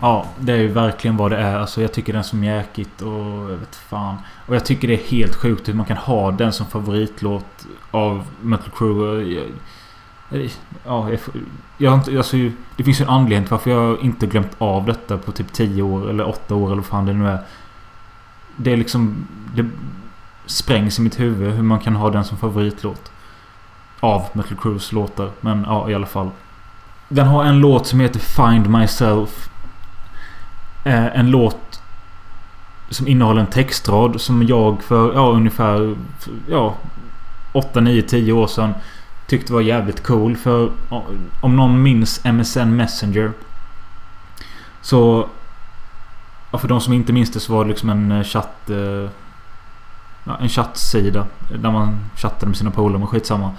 Ja, 0.00 0.26
det 0.38 0.52
är 0.52 0.56
ju 0.56 0.68
verkligen 0.68 1.16
vad 1.16 1.30
det 1.30 1.36
är. 1.36 1.58
Alltså 1.58 1.82
jag 1.82 1.92
tycker 1.92 2.12
den 2.12 2.20
är 2.20 2.24
så 2.24 2.36
mjäkigt 2.36 3.02
och 3.02 3.50
jag 3.50 3.56
vet 3.56 3.76
fan. 3.76 4.16
Och 4.46 4.54
jag 4.54 4.64
tycker 4.64 4.88
det 4.88 4.94
är 4.94 5.08
helt 5.10 5.34
sjukt 5.34 5.68
hur 5.68 5.74
man 5.74 5.86
kan 5.86 5.96
ha 5.96 6.30
den 6.30 6.52
som 6.52 6.66
favoritlåt 6.66 7.66
av 7.90 8.26
Metal 8.40 8.70
Crew. 8.76 9.22
Jag, 10.30 10.50
ja, 10.86 11.10
jag, 11.10 11.20
jag 11.78 12.16
alltså, 12.16 12.36
det 12.76 12.84
finns 12.84 13.00
ju 13.00 13.02
en 13.02 13.10
anledning 13.10 13.44
till 13.44 13.50
varför 13.50 13.70
jag 13.70 14.00
inte 14.00 14.26
glömt 14.26 14.52
av 14.58 14.86
detta 14.86 15.18
på 15.18 15.32
typ 15.32 15.52
10 15.52 15.82
år 15.82 16.10
eller 16.10 16.28
8 16.28 16.54
år 16.54 16.66
eller 16.66 16.76
vad 16.76 16.86
fan 16.86 17.06
det 17.06 17.12
nu 17.12 17.28
är. 17.28 17.38
Det 18.56 18.72
är 18.72 18.76
liksom... 18.76 19.26
Det 19.54 19.66
sprängs 20.46 20.98
i 20.98 21.02
mitt 21.02 21.20
huvud 21.20 21.54
hur 21.54 21.62
man 21.62 21.78
kan 21.78 21.96
ha 21.96 22.10
den 22.10 22.24
som 22.24 22.38
favoritlåt. 22.38 23.12
Av 24.00 24.24
Metal 24.32 24.56
Crews 24.56 24.92
låtar. 24.92 25.30
Men 25.40 25.64
ja, 25.68 25.90
i 25.90 25.94
alla 25.94 26.06
fall. 26.06 26.30
Den 27.08 27.26
har 27.26 27.44
en 27.44 27.60
låt 27.60 27.86
som 27.86 28.00
heter 28.00 28.20
Find 28.20 28.70
Myself. 28.70 29.50
Eh, 30.84 31.18
en 31.18 31.30
låt 31.30 31.82
som 32.88 33.08
innehåller 33.08 33.40
en 33.40 33.46
textrad 33.46 34.20
som 34.20 34.42
jag 34.42 34.82
för 34.82 35.14
ja, 35.14 35.30
ungefär 35.30 35.96
ja, 36.48 36.74
8, 37.52 37.80
9, 37.80 38.02
10 38.02 38.32
år 38.32 38.46
sedan 38.46 38.74
tyckte 39.26 39.52
var 39.52 39.60
jävligt 39.60 40.02
cool. 40.02 40.36
För 40.36 40.70
om 41.40 41.56
någon 41.56 41.82
minns 41.82 42.24
MSN 42.24 42.76
Messenger. 42.76 43.32
Så... 44.82 45.28
Ja, 46.52 46.58
för 46.58 46.68
de 46.68 46.80
som 46.80 46.92
inte 46.92 47.12
minns 47.12 47.30
det 47.30 47.40
så 47.40 47.52
var 47.52 47.64
det 47.64 47.68
liksom 47.68 47.90
en 47.90 48.12
eh, 48.12 48.24
chatt... 48.24 48.70
Eh, 48.70 49.10
ja, 50.24 50.36
en 50.40 50.48
chattsida. 50.48 51.26
Där 51.58 51.70
man 51.70 51.98
chattade 52.16 52.46
med 52.46 52.56
sina 52.56 52.70
polare, 52.70 52.98
men 52.98 53.08
skitsamma. 53.08 53.50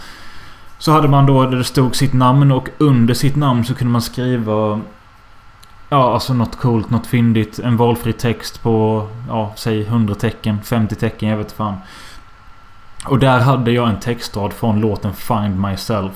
Så 0.78 0.92
hade 0.92 1.08
man 1.08 1.26
då 1.26 1.46
där 1.46 1.58
det 1.58 1.64
stod 1.64 1.96
sitt 1.96 2.14
namn 2.14 2.52
och 2.52 2.70
under 2.78 3.14
sitt 3.14 3.36
namn 3.36 3.66
så 3.66 3.76
kunde 3.76 3.92
man 3.92 4.02
skriva 4.02 4.82
Ja, 5.94 6.14
alltså 6.14 6.34
något 6.34 6.56
coolt, 6.56 6.90
något 6.90 7.08
fyndigt. 7.08 7.60
En 7.60 7.78
valfri 7.78 8.14
text 8.14 8.64
på, 8.64 9.08
ja, 9.28 9.54
säg 9.56 9.82
100 9.82 10.16
tecken, 10.16 10.62
50 10.64 10.96
tecken, 10.96 11.30
jag 11.30 11.38
vet 11.38 11.52
fan. 11.52 11.76
Och 13.06 13.20
där 13.20 13.40
hade 13.40 13.72
jag 13.72 13.90
en 13.90 14.00
textrad 14.00 14.54
från 14.54 14.80
låten 14.80 15.14
Find 15.14 15.60
Myself. 15.60 16.14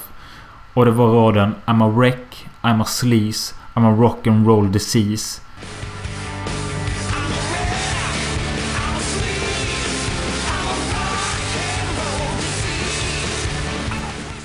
Och 0.73 0.85
det 0.85 0.91
var 0.91 1.07
raden 1.07 1.55
I'm 1.65 1.83
a 1.83 1.93
wreck, 1.97 2.47
I'm 2.61 2.81
a 2.81 2.85
sleaze, 2.85 3.55
I'm 3.73 3.93
a 3.93 3.97
rock 4.01 4.27
and 4.27 4.47
roll 4.47 4.71
disease. 4.71 5.41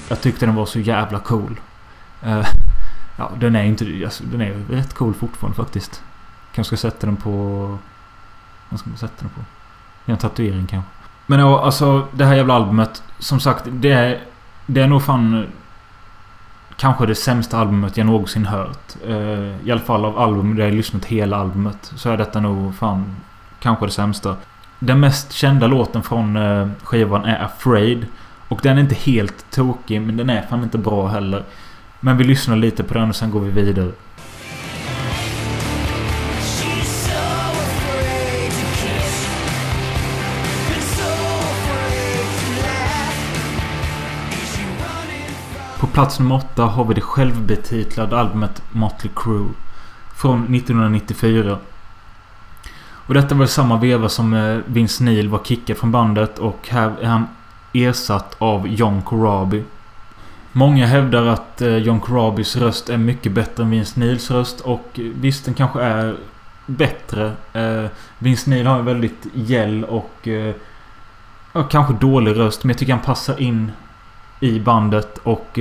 Jag 0.08 0.20
tyckte 0.20 0.46
den 0.46 0.54
var 0.54 0.66
så 0.66 0.80
jävla 0.80 1.18
cool. 1.18 1.60
Eh, 2.22 2.46
Ja, 3.20 3.30
den 3.38 3.56
är 3.56 3.64
inte... 3.64 3.84
Alltså, 4.04 4.24
den 4.24 4.40
är 4.40 4.52
rätt 4.68 4.94
cool 4.94 5.14
fortfarande 5.14 5.56
faktiskt. 5.56 6.02
Kanske 6.54 6.76
ska 6.76 6.90
sätta 6.90 7.06
den 7.06 7.16
på... 7.16 7.30
Vad 8.68 8.80
ska 8.80 8.88
man 8.90 8.98
sätta 8.98 9.14
den 9.20 9.28
på? 9.28 9.40
En 10.12 10.18
tatuering 10.18 10.66
kanske. 10.66 10.90
Men 11.26 11.40
ja, 11.40 11.64
alltså 11.64 12.06
det 12.12 12.24
här 12.24 12.34
jävla 12.34 12.54
albumet. 12.54 13.02
Som 13.18 13.40
sagt, 13.40 13.64
det 13.70 13.92
är... 13.92 14.20
Det 14.66 14.80
är 14.80 14.86
nog 14.86 15.02
fan... 15.02 15.34
Eh, 15.34 15.48
kanske 16.76 17.06
det 17.06 17.14
sämsta 17.14 17.58
albumet 17.58 17.96
jag 17.96 18.06
någonsin 18.06 18.46
hört. 18.46 18.96
Uh, 19.08 19.66
I 19.66 19.72
alla 19.72 19.80
fall 19.80 20.04
av 20.04 20.18
album 20.18 20.56
där 20.56 20.64
jag 20.64 20.74
lyssnat 20.74 21.04
hela 21.04 21.36
albumet. 21.36 21.92
Så 21.96 22.10
är 22.10 22.16
detta 22.16 22.40
nog 22.40 22.74
fan... 22.74 23.16
Kanske 23.60 23.86
det 23.86 23.92
sämsta. 23.92 24.36
Den 24.78 25.00
mest 25.00 25.32
kända 25.32 25.66
låten 25.66 26.02
från 26.02 26.36
uh, 26.36 26.68
skivan 26.82 27.24
är 27.24 27.44
Afraid. 27.44 28.06
Och 28.48 28.60
den 28.62 28.76
är 28.76 28.80
inte 28.80 28.94
helt 28.94 29.50
tokig, 29.50 30.02
men 30.02 30.16
den 30.16 30.30
är 30.30 30.42
fan 30.42 30.62
inte 30.62 30.78
bra 30.78 31.08
heller. 31.08 31.44
Men 32.00 32.16
vi 32.16 32.24
lyssnar 32.24 32.56
lite 32.56 32.84
på 32.84 32.94
den 32.94 33.08
och 33.08 33.16
sen 33.16 33.30
går 33.30 33.40
vi 33.40 33.50
vidare. 33.50 33.92
På 45.80 45.86
plats 45.86 46.18
nummer 46.18 46.34
åtta 46.34 46.62
har 46.62 46.84
vi 46.84 46.94
det 46.94 47.00
självbetitlade 47.00 48.18
albumet 48.18 48.62
Motley 48.72 49.12
Crue. 49.16 49.48
Från 50.16 50.54
1994. 50.54 51.58
Och 53.10 53.14
detta 53.14 53.34
var 53.34 53.46
samma 53.46 53.76
veva 53.76 54.08
som 54.08 54.34
eh, 54.34 54.58
Vince 54.66 55.04
Neil 55.04 55.28
var 55.28 55.40
kickad 55.44 55.76
från 55.76 55.92
bandet 55.92 56.38
och 56.38 56.68
här 56.68 56.96
är 57.00 57.08
han 57.08 57.28
ersatt 57.72 58.36
av 58.38 58.68
John 58.68 59.02
Corabi. 59.02 59.64
Många 60.52 60.86
hävdar 60.86 61.26
att 61.26 61.62
eh, 61.62 61.76
John 61.76 62.00
Corabys 62.00 62.56
röst 62.56 62.88
är 62.88 62.96
mycket 62.96 63.32
bättre 63.32 63.62
än 63.62 63.70
Vince 63.70 64.00
Neils 64.00 64.30
röst 64.30 64.60
och 64.60 64.90
eh, 64.94 65.04
visst 65.04 65.44
den 65.44 65.54
kanske 65.54 65.82
är 65.82 66.16
bättre. 66.66 67.32
Eh, 67.52 67.84
Vince 68.18 68.50
Neil 68.50 68.66
har 68.66 68.78
en 68.78 68.84
väldigt 68.84 69.26
gäll 69.34 69.84
och 69.84 70.28
kanske 71.70 71.94
dålig 71.94 72.36
röst 72.36 72.64
men 72.64 72.70
jag 72.70 72.78
tycker 72.78 72.92
han 72.92 73.02
passar 73.02 73.40
in 73.40 73.72
i 74.40 74.60
bandet 74.60 75.18
och 75.18 75.58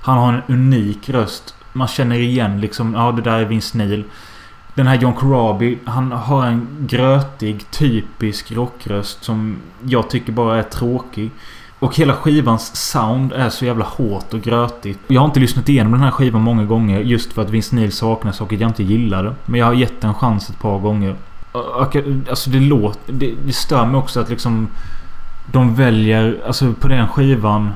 han 0.00 0.18
har 0.18 0.32
en 0.32 0.42
unik 0.48 1.08
röst. 1.08 1.54
Man 1.72 1.88
känner 1.88 2.16
igen 2.16 2.60
liksom, 2.60 2.94
ja 2.94 3.12
det 3.12 3.22
där 3.22 3.38
är 3.38 3.44
Vince 3.44 3.78
Neil. 3.78 4.04
Den 4.74 4.86
här 4.86 4.96
John 4.96 5.14
Corabi, 5.14 5.78
han 5.84 6.12
har 6.12 6.46
en 6.46 6.68
grötig, 6.80 7.70
typisk 7.70 8.52
rockröst 8.52 9.24
som 9.24 9.56
jag 9.84 10.10
tycker 10.10 10.32
bara 10.32 10.58
är 10.58 10.62
tråkig. 10.62 11.30
Och 11.80 11.96
hela 11.96 12.14
skivans 12.14 12.76
sound 12.76 13.32
är 13.32 13.50
så 13.50 13.64
jävla 13.64 13.84
hårt 13.84 14.34
och 14.34 14.40
grötigt. 14.40 15.00
Jag 15.06 15.20
har 15.20 15.26
inte 15.26 15.40
lyssnat 15.40 15.68
igenom 15.68 15.92
den 15.92 16.00
här 16.00 16.10
skivan 16.10 16.42
många 16.42 16.64
gånger 16.64 17.00
just 17.00 17.32
för 17.32 17.42
att 17.42 17.50
Vince 17.50 17.76
Neil 17.76 17.92
saknas 17.92 18.40
och 18.40 18.52
att 18.52 18.60
jag 18.60 18.70
inte 18.70 18.82
gillar 18.82 19.24
det. 19.24 19.34
Men 19.46 19.60
jag 19.60 19.66
har 19.66 19.72
gett 19.72 20.00
den 20.00 20.10
en 20.10 20.14
chans 20.14 20.50
ett 20.50 20.58
par 20.58 20.78
gånger. 20.78 21.16
Alltså 22.28 22.50
det 22.50 22.60
låter... 22.60 23.12
Det, 23.12 23.34
det 23.46 23.52
stör 23.52 23.86
mig 23.86 23.96
också 23.96 24.20
att 24.20 24.28
liksom... 24.30 24.68
De 25.52 25.74
väljer... 25.74 26.40
Alltså 26.46 26.72
på 26.72 26.88
den 26.88 27.08
skivan... 27.08 27.70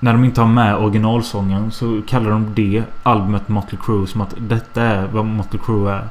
När 0.00 0.12
de 0.12 0.24
inte 0.24 0.40
har 0.40 0.48
med 0.48 0.76
originalsången 0.76 1.70
så 1.70 2.00
kallar 2.08 2.30
de 2.30 2.54
det 2.54 2.82
albumet 3.02 3.48
Motley 3.48 3.80
Crue 3.84 4.06
som 4.06 4.20
att 4.20 4.34
detta 4.38 4.82
är 4.82 5.06
vad 5.06 5.24
Motley 5.24 5.62
Crue 5.64 5.92
är. 5.92 6.08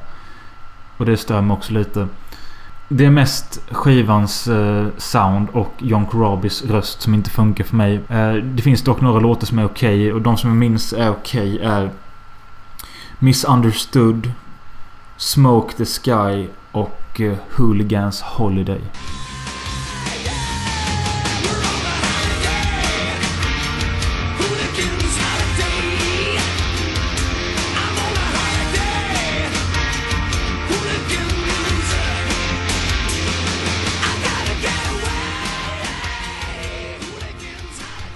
Och 0.96 1.06
det 1.06 1.16
stör 1.16 1.40
mig 1.40 1.54
också 1.54 1.72
lite. 1.72 2.08
Det 2.88 3.04
är 3.04 3.10
mest 3.10 3.60
skivans 3.70 4.48
eh, 4.48 4.86
sound 4.96 5.48
och 5.52 5.72
John 5.78 6.06
Corabis 6.06 6.64
röst 6.64 7.02
som 7.02 7.14
inte 7.14 7.30
funkar 7.30 7.64
för 7.64 7.76
mig. 7.76 8.00
Eh, 8.08 8.34
det 8.34 8.62
finns 8.62 8.82
dock 8.82 9.00
några 9.00 9.20
låtar 9.20 9.46
som 9.46 9.58
är 9.58 9.64
okej 9.64 10.00
okay, 10.00 10.12
och 10.12 10.22
de 10.22 10.36
som 10.36 10.50
jag 10.50 10.56
minns 10.56 10.92
är 10.92 11.10
okej 11.10 11.54
okay 11.54 11.66
är 11.68 11.90
Misunderstood, 13.18 14.32
Smoke 15.16 15.76
the 15.76 15.84
Sky 15.84 16.48
och 16.72 17.20
eh, 17.20 17.34
Hooligans 17.56 18.22
Holiday. 18.22 18.80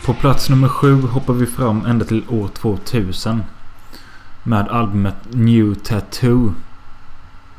På 0.07 0.15
plats 0.15 0.51
nummer 0.51 0.69
sju 0.69 1.03
hoppar 1.03 1.35
vi 1.35 1.47
fram 1.47 1.87
ända 1.87 2.05
till 2.05 2.25
år 2.29 2.49
2000. 2.49 3.43
Med 4.43 4.69
albumet 4.69 5.15
New 5.31 5.75
Tattoo. 5.75 6.55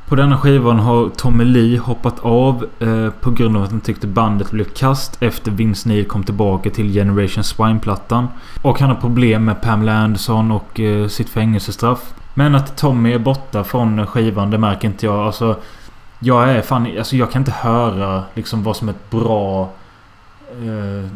På 0.08 0.16
denna 0.16 0.38
skivan 0.38 0.80
har 0.80 1.10
Tommy 1.10 1.44
Lee 1.44 1.80
hoppat 1.80 2.20
av 2.20 2.68
eh, 2.80 3.10
på 3.10 3.32
grund 3.32 3.58
av 3.58 3.64
att 3.64 3.72
han 3.72 3.82
tyckte 3.82 4.08
bandet 4.08 4.52
blev 4.52 4.64
kast 4.64 5.24
efter 5.24 5.52
Vince 5.52 5.90
Neil 5.90 6.06
kom 6.06 6.24
tillbaka 6.24 6.70
till 6.70 6.94
Generation 6.94 7.44
Swine-plattan. 7.44 8.28
Och 8.62 8.80
han 8.80 8.90
har 8.90 8.96
problem 8.96 9.46
med 9.46 9.62
Pamela 9.62 9.94
Anderson 9.94 10.52
och 10.52 10.80
eh, 10.80 11.08
sitt 11.08 11.30
fängelsestraff. 11.30 12.14
Men 12.34 12.56
att 12.56 12.78
Tommy 12.78 13.14
är 13.14 13.20
borta 13.20 13.64
från 13.64 14.08
skivan, 14.08 14.52
det 14.52 14.58
märker 14.58 14.88
inte 14.88 15.06
jag. 15.06 15.20
Alltså, 15.20 15.56
jag 16.20 16.50
är 16.50 16.62
fan... 16.62 16.98
Alltså 16.98 17.16
jag 17.16 17.32
kan 17.32 17.42
inte 17.42 17.52
höra 17.52 18.24
liksom 18.34 18.64
vad 18.64 18.78
som 18.78 18.90
är 18.90 18.94
ett 18.94 19.10
bra... 19.10 19.70
Eh, 20.50 21.10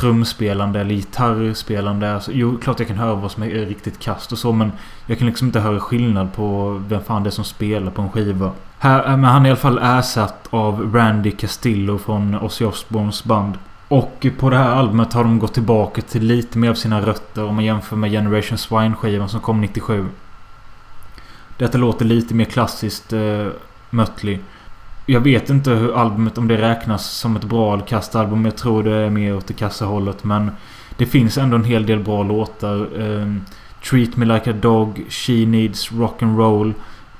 trumspelande 0.00 0.80
eller 0.80 0.94
gitarrspelande. 0.94 2.14
Alltså, 2.14 2.32
jo, 2.32 2.58
klart 2.58 2.78
jag 2.78 2.88
kan 2.88 2.96
höra 2.98 3.14
vad 3.14 3.30
som 3.30 3.42
är 3.42 3.48
riktigt 3.48 3.98
kast 3.98 4.32
och 4.32 4.38
så 4.38 4.52
men 4.52 4.72
jag 5.06 5.18
kan 5.18 5.26
liksom 5.26 5.46
inte 5.46 5.60
höra 5.60 5.80
skillnad 5.80 6.34
på 6.34 6.70
vem 6.88 7.02
fan 7.02 7.22
det 7.22 7.28
är 7.28 7.30
som 7.30 7.44
spelar 7.44 7.90
på 7.90 8.02
en 8.02 8.10
skiva. 8.10 8.52
Här, 8.78 9.10
eh, 9.10 9.16
men 9.16 9.24
han 9.24 9.42
är 9.42 9.46
i 9.46 9.50
alla 9.50 9.60
fall 9.60 9.78
ersatt 9.82 10.48
av 10.50 10.94
Randy 10.94 11.30
Castillo 11.30 11.98
från 11.98 12.34
Ozzy 12.34 12.64
Osbournes 12.64 13.24
band. 13.24 13.58
Och 13.88 14.26
på 14.38 14.50
det 14.50 14.56
här 14.56 14.70
albumet 14.70 15.12
har 15.12 15.24
de 15.24 15.38
gått 15.38 15.54
tillbaka 15.54 16.02
till 16.02 16.24
lite 16.24 16.58
mer 16.58 16.70
av 16.70 16.74
sina 16.74 17.00
rötter 17.00 17.44
om 17.44 17.54
man 17.54 17.64
jämför 17.64 17.96
med 17.96 18.10
Generation 18.10 18.58
Swine-skivan 18.58 19.28
som 19.28 19.40
kom 19.40 19.60
97. 19.60 20.06
Detta 21.58 21.78
låter 21.78 22.04
lite 22.04 22.34
mer 22.34 22.44
klassiskt 22.44 23.12
eh, 23.12 23.46
Mötley. 23.90 24.38
Jag 25.06 25.20
vet 25.20 25.50
inte 25.50 25.70
hur 25.70 25.96
albumet, 25.96 26.38
om 26.38 26.48
det 26.48 26.56
räknas 26.56 27.10
som 27.10 27.36
ett 27.36 27.44
bra 27.44 27.74
eller 27.74 27.86
kasst 27.86 28.14
album. 28.14 28.44
Jag 28.44 28.56
tror 28.56 28.82
det 28.82 28.96
är 28.96 29.10
mer 29.10 29.36
åt 29.36 29.46
det 29.46 29.54
kassa 29.54 29.84
hållet. 29.84 30.24
Men 30.24 30.50
det 30.96 31.06
finns 31.06 31.38
ändå 31.38 31.56
en 31.56 31.64
hel 31.64 31.86
del 31.86 31.98
bra 31.98 32.22
låtar. 32.22 33.00
Um, 33.00 33.44
Treat 33.90 34.16
Me 34.16 34.26
Like 34.26 34.50
A 34.50 34.54
Dog, 34.60 35.04
She 35.08 35.46
Needs 35.46 35.92
Rock 35.92 36.22
and 36.22 36.38
Roll, 36.38 36.74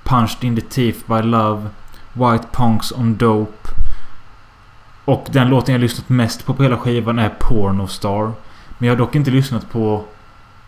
Punched 0.05 0.45
In 0.45 0.57
The 0.57 0.63
Teeth 0.63 0.99
By 1.07 1.23
Love, 1.23 1.69
White 2.13 2.47
Punks 2.53 2.93
On 2.93 3.17
Dope. 3.17 3.69
Och 5.05 5.27
den 5.31 5.49
låten 5.49 5.73
jag 5.73 5.81
lyssnat 5.81 6.09
mest 6.09 6.47
på 6.47 6.55
på 6.55 6.63
hela 6.63 6.77
skivan 6.77 7.19
är 7.19 7.29
Pornostar. 7.29 8.33
Men 8.79 8.89
jag 8.89 8.95
har 8.95 8.99
dock 8.99 9.15
inte 9.15 9.31
lyssnat 9.31 9.71
på 9.71 10.03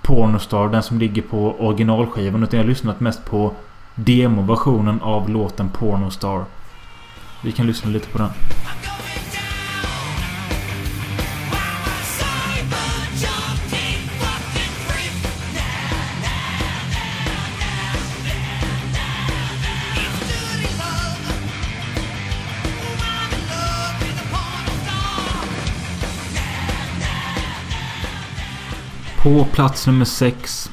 Pornostar, 0.03 0.69
den 0.69 0.83
som 0.83 0.99
ligger 0.99 1.23
på 1.23 1.55
originalskivan. 1.59 2.43
Utan 2.43 2.59
jag 2.59 2.65
har 2.65 2.69
lyssnat 2.69 3.01
mest 3.01 3.25
på 3.25 3.53
demoversionen 3.95 5.01
av 5.03 5.31
låten 5.31 5.69
Pornostar. 5.69 6.45
Vi 7.45 7.53
kan 7.53 7.67
lyssna 7.67 7.91
lite 7.91 8.09
på 8.09 8.19
den. 8.19 8.31
På 29.23 29.45
plats 29.45 29.87
nummer 29.87 30.05
6 30.05 30.71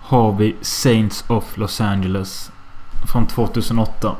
har 0.00 0.32
vi 0.32 0.56
Saints 0.60 1.24
of 1.28 1.56
Los 1.56 1.80
Angeles 1.80 2.50
från 3.12 3.26
2008. 3.26 4.16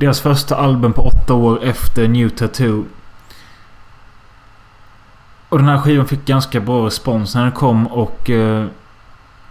Deras 0.00 0.20
första 0.20 0.56
album 0.56 0.92
på 0.92 1.02
åtta 1.02 1.34
år 1.34 1.64
efter 1.64 2.08
New 2.08 2.28
Tattoo. 2.28 2.84
Och 5.48 5.58
den 5.58 5.68
här 5.68 5.78
skivan 5.78 6.06
fick 6.06 6.26
ganska 6.26 6.60
bra 6.60 6.86
respons 6.86 7.34
när 7.34 7.42
den 7.42 7.52
kom 7.52 7.86
och... 7.86 8.30
Eh, 8.30 8.66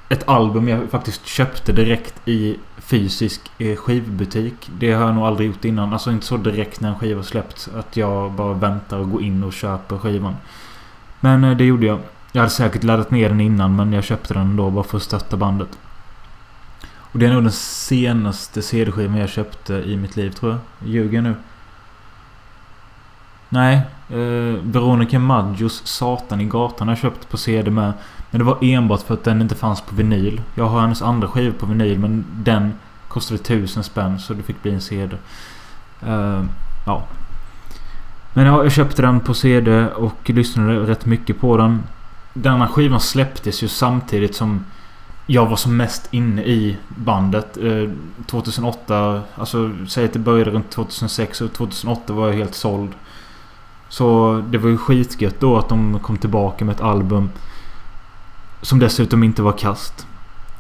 ett 0.10 0.30
album 0.30 0.68
jag 0.68 0.90
faktiskt 0.90 1.26
köpte 1.26 1.72
direkt 1.72 2.28
i 2.28 2.56
fysisk 2.78 3.42
eh, 3.58 3.76
skivbutik. 3.76 4.70
Det 4.80 4.92
har 4.92 5.06
jag 5.06 5.16
nog 5.16 5.24
aldrig 5.24 5.48
gjort 5.48 5.66
innan. 5.66 5.94
Alltså 5.94 6.12
inte 6.12 6.26
så 6.26 6.38
direkt 6.38 6.82
när 6.82 6.90
en 6.90 7.00
skiva 7.00 7.24
släppts. 7.24 7.70
Att 7.78 7.98
jag 7.98 8.32
bara 8.32 8.54
väntar 8.54 8.98
och 8.98 9.12
går 9.12 9.22
in 9.24 9.44
och 9.44 9.54
köper 9.54 9.98
skivan. 9.98 10.36
Men 11.20 11.44
eh, 11.44 11.58
det 11.58 11.64
gjorde 11.64 11.86
jag. 11.86 12.00
Jag 12.32 12.42
hade 12.42 12.52
säkert 12.52 12.84
laddat 12.84 13.12
ner 13.12 13.30
den 13.30 13.42
innan 13.42 13.76
men 13.76 13.94
jag 13.94 14.04
köpte 14.04 14.34
den 14.34 14.56
då 14.56 14.70
bara 14.70 14.84
för 14.84 14.98
att 14.98 15.04
stötta 15.04 15.38
bandet. 15.38 15.70
Och 17.12 17.20
det 17.20 17.26
är 17.26 17.34
nog 17.34 17.44
den 17.44 17.52
senaste 17.52 18.62
CD-skivan 18.62 19.18
jag 19.18 19.30
köpte 19.30 19.74
i 19.74 19.98
mitt 19.98 20.16
liv 20.16 20.30
tror 20.30 20.52
jag. 20.52 20.90
Ljuger 20.90 21.22
nu. 21.22 21.36
Nej. 23.50 23.82
Eh, 24.10 24.56
Veronica 24.64 25.20
Maggios 25.20 25.82
Satan 25.88 26.42
i 26.42 26.46
gatan 26.46 26.88
har 26.88 26.96
jag 26.96 27.02
köpt 27.02 27.30
på 27.30 27.38
CD 27.38 27.72
med. 27.72 27.94
Men 28.32 28.40
det 28.40 28.46
var 28.46 28.58
enbart 28.62 29.02
för 29.02 29.14
att 29.14 29.24
den 29.24 29.42
inte 29.42 29.56
fanns 29.56 29.82
på 29.82 29.96
vinyl. 29.96 30.42
Jag 30.56 30.66
har 30.66 30.82
hennes 30.82 31.02
andra 31.02 31.28
skiva 31.28 31.54
på 31.60 31.66
vinyl 31.66 32.00
men 32.00 32.26
den 32.34 32.74
kostade 33.08 33.40
tusen 33.40 33.84
spänn 33.84 34.20
så 34.20 34.34
det 34.34 34.44
fick 34.44 34.64
bli 34.64 34.74
en 34.74 34.82
CD. 34.82 35.18
Eh, 36.02 36.44
ja. 36.86 37.04
Men 38.34 38.46
ja, 38.46 38.64
jag 38.64 38.72
köpte 38.72 39.02
den 39.02 39.20
på 39.20 39.34
CD 39.34 39.88
och 39.88 40.30
lyssnade 40.30 40.80
rätt 40.80 41.06
mycket 41.06 41.40
på 41.40 41.58
den. 41.58 41.84
Denna 42.34 42.68
skivan 42.68 43.00
släpptes 43.00 43.64
ju 43.64 43.68
samtidigt 43.68 44.36
som 44.36 44.66
jag 45.32 45.46
var 45.46 45.56
som 45.56 45.78
mest 45.78 46.08
inne 46.14 46.44
i 46.44 46.78
bandet. 46.88 47.58
Eh, 47.58 47.90
2008, 48.26 49.22
alltså 49.36 49.72
säg 49.88 50.06
att 50.06 50.14
det 50.14 50.20
började 50.20 50.52
runt 50.52 50.70
2006 50.72 51.42
och 51.42 51.54
2008 51.54 52.14
var 52.14 52.28
jag 52.28 52.36
helt 52.36 52.56
såld. 52.56 52.90
Så 53.90 54.42
det 54.50 54.58
var 54.58 54.70
ju 54.70 54.78
skitgött 54.78 55.40
då 55.40 55.58
att 55.58 55.70
de 55.70 56.00
kom 56.00 56.18
tillbaka 56.18 56.66
med 56.66 56.76
ett 56.76 56.82
album. 56.82 57.30
Som 58.62 58.80
dessutom 58.80 59.24
inte 59.24 59.42
var 59.42 59.52
kast. 59.52 60.08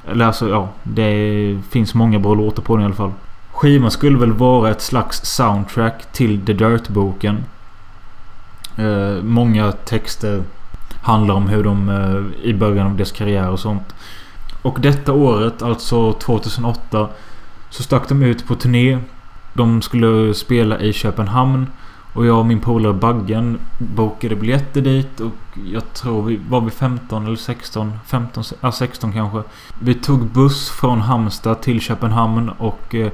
Eller 0.08 0.26
alltså 0.26 0.50
ja, 0.50 0.70
det 0.84 1.58
finns 1.70 1.94
många 1.94 2.20
bra 2.20 2.34
låtar 2.34 2.64
på 2.64 2.76
den 2.76 2.84
i 2.84 2.86
alla 2.86 2.96
fall. 2.96 3.14
Skivan 3.52 3.92
skulle 3.92 4.18
väl 4.18 4.32
vara 4.32 4.72
ett 4.72 4.82
slags 4.82 5.22
soundtrack 5.36 6.12
till 6.12 6.46
The 6.46 6.54
Dirt-boken. 6.54 7.44
Eh, 8.78 9.24
många 9.24 9.72
texter 9.72 10.44
handlar 11.02 11.36
om 11.36 11.48
hur 11.48 11.64
de 11.64 11.90
eh, 11.90 12.48
i 12.50 12.54
början 12.54 12.88
av 12.88 12.96
deras 12.96 13.12
karriär 13.12 13.50
och 13.50 13.60
sånt. 13.60 13.94
Och 14.62 14.82
detta 14.82 15.14
året, 15.14 15.62
alltså 15.62 16.14
2008, 16.14 17.10
så 17.70 17.84
stack 17.84 18.10
de 18.10 18.24
ut 18.24 18.48
på 18.48 18.56
turné. 18.56 19.00
De 19.54 19.82
skulle 19.82 20.34
spela 20.34 20.80
i 20.80 20.94
Köpenhamn. 20.94 21.68
Och 22.14 22.26
jag 22.26 22.40
och 22.40 22.46
min 22.46 22.60
polare 22.60 22.94
Baggen 22.94 23.60
bokade 23.78 24.36
biljetter 24.36 24.82
dit 24.82 25.20
och 25.20 25.60
jag 25.66 25.94
tror 25.94 26.24
vi 26.24 26.40
var 26.50 26.62
vi 26.62 26.72
15 26.72 27.26
eller 27.26 27.36
16. 27.36 27.94
15, 28.06 28.44
ja 28.62 28.72
16 28.72 29.14
kanske. 29.14 29.44
Vi 29.80 29.94
tog 29.94 30.26
buss 30.26 30.70
från 30.70 31.02
Halmstad 31.02 31.62
till 31.62 31.82
Köpenhamn 31.82 32.50
och 32.50 32.96
eh, 32.96 33.12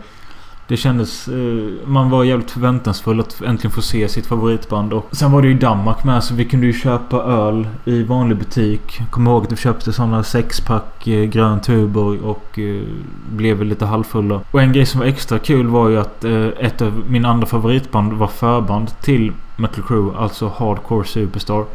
det 0.68 0.78
kändes... 0.78 1.28
Eh, 1.28 1.88
man 1.88 2.10
var 2.10 2.24
jävligt 2.24 2.52
förväntansfull 2.52 3.20
att 3.20 3.42
äntligen 3.42 3.72
få 3.72 3.82
se 3.82 4.08
sitt 4.08 4.26
favoritband. 4.26 4.94
Och 4.94 5.08
sen 5.12 5.32
var 5.32 5.42
det 5.42 5.48
ju 5.48 5.54
Danmark 5.54 6.04
med 6.04 6.24
så 6.24 6.34
vi 6.34 6.46
kunde 6.46 6.66
ju 6.66 6.74
köpa 6.74 7.18
öl 7.18 7.68
i 7.86 8.04
vanlig 8.04 8.38
butik. 8.38 9.02
Kommer 9.10 9.32
ihåg 9.32 9.44
att 9.44 9.52
vi 9.52 9.56
köpte 9.56 9.94
sådana 9.94 10.24
sexpack 10.24 11.08
eh, 11.08 11.24
grön 11.24 11.62
Tuborg 11.62 12.20
och 12.20 12.60
eh, 12.60 12.82
blev 13.30 13.64
lite 13.64 13.86
halvfulla. 13.86 14.42
Och 14.52 14.62
en 14.62 14.74
grej 14.74 14.86
som 14.86 15.00
var 15.00 15.08
extra 15.08 15.40
kul 15.40 15.68
var 15.68 15.90
ju 15.90 16.00
att 16.00 16.24
eh, 16.24 16.48
ett 16.60 16.82
av 16.82 17.04
mina 17.10 17.30
andra 17.30 17.48
favoritband 17.48 18.14
var 18.14 18.28
förband 18.28 19.02
till 19.02 19.32
Metal 19.58 19.84
Crew. 19.84 20.18
Alltså 20.18 20.52
Hardcore 20.58 21.08
Superstar. 21.08 21.66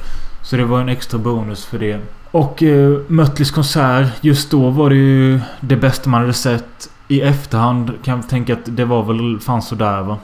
Så 0.42 0.57
det 0.57 0.64
var 0.64 0.81
en 0.81 0.88
extra 0.88 1.18
bonus 1.18 1.66
för 1.66 1.79
det. 1.79 2.00
Och 2.31 2.62
eh, 2.62 2.98
Mötleys 3.09 3.50
konsert 3.50 4.07
just 4.20 4.50
då 4.50 4.70
var 4.70 4.90
det 4.90 4.96
ju 4.96 5.40
det 5.61 5.76
bästa 5.76 6.11
man 6.11 6.20
hade 6.20 6.33
sett 6.33 6.90
i 7.11 7.20
efterhand 7.20 7.92
kan 8.05 8.16
jag 8.16 8.29
tänka 8.29 8.53
att 8.53 8.77
det 8.77 8.85
var 8.85 9.03
väl 9.03 9.40
fan 9.40 9.62
sådär 9.62 10.03
va? 10.03 10.18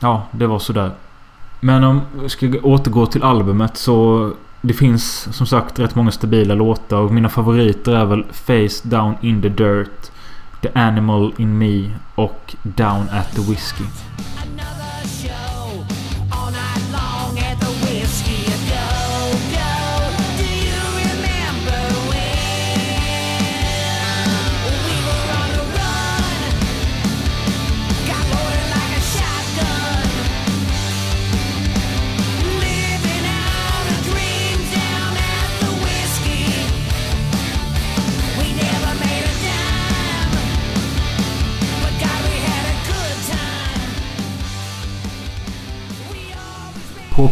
Ja, 0.00 0.22
det 0.30 0.46
var 0.46 0.58
sådär. 0.58 0.90
Men 1.60 1.84
om 1.84 2.00
vi 2.22 2.28
ska 2.28 2.46
återgå 2.62 3.06
till 3.06 3.22
albumet 3.22 3.76
så... 3.76 4.30
Det 4.62 4.74
finns 4.74 5.36
som 5.36 5.46
sagt 5.46 5.78
rätt 5.78 5.94
många 5.94 6.10
stabila 6.10 6.54
låtar 6.54 6.96
och 6.96 7.12
mina 7.12 7.28
favoriter 7.28 7.92
är 7.92 8.04
väl 8.04 8.24
Face 8.32 8.88
Down 8.88 9.14
In 9.20 9.42
The 9.42 9.48
Dirt, 9.48 10.10
The 10.62 10.68
Animal 10.74 11.32
In 11.36 11.58
Me 11.58 11.90
och 12.14 12.56
Down 12.62 13.08
At 13.10 13.36
The 13.36 13.42
Whiskey. 13.42 13.84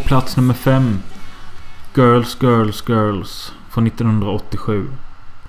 Plats 0.09 0.37
nummer 0.37 0.55
5. 0.55 1.03
Girls, 1.95 2.37
Girls, 2.41 2.89
Girls. 2.89 3.53
Från 3.71 3.87
1987. 3.87 4.87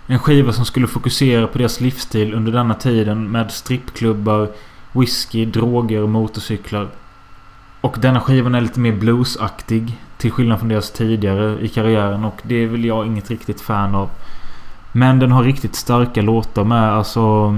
En 0.07 0.19
skiva 0.19 0.53
som 0.53 0.65
skulle 0.65 0.87
fokusera 0.87 1.47
på 1.47 1.57
deras 1.57 1.81
livsstil 1.81 2.33
under 2.33 2.51
denna 2.51 2.73
tiden 2.73 3.31
med 3.31 3.51
strippklubbar, 3.51 4.49
whisky, 4.91 5.45
droger 5.45 6.01
och 6.01 6.09
motorcyklar. 6.09 6.87
Och 7.81 7.95
denna 7.99 8.19
skivan 8.19 8.55
är 8.55 8.61
lite 8.61 8.79
mer 8.79 8.91
bluesaktig. 8.91 9.97
Till 10.17 10.31
skillnad 10.31 10.59
från 10.59 10.69
deras 10.69 10.91
tidigare 10.91 11.61
i 11.61 11.67
karriären 11.67 12.25
och 12.25 12.41
det 12.43 12.55
är 12.55 12.67
väl 12.67 12.85
jag 12.85 13.05
inget 13.05 13.29
riktigt 13.29 13.61
fan 13.61 13.95
av. 13.95 14.09
Men 14.91 15.19
den 15.19 15.31
har 15.31 15.43
riktigt 15.43 15.75
starka 15.75 16.21
låtar 16.21 16.63
med. 16.63 16.93
Alltså... 16.93 17.55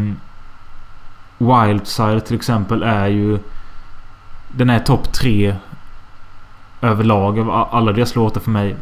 Wildside 1.37 2.25
till 2.25 2.35
exempel 2.35 2.83
är 2.83 3.07
ju... 3.07 3.39
Den 4.51 4.69
är 4.69 4.79
topp 4.79 5.13
tre 5.13 5.55
överlag 6.81 7.39
av 7.39 7.67
alla 7.71 7.91
deras 7.91 8.15
låtar 8.15 8.41
för 8.41 8.51
mig. 8.51 8.75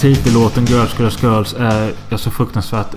Titellåten 0.00 0.64
Girls 0.64 0.98
Girls 0.98 1.22
Girls 1.22 1.54
är 1.58 1.92
jag 2.08 2.20
så 2.20 2.30
fruktansvärt 2.30 2.94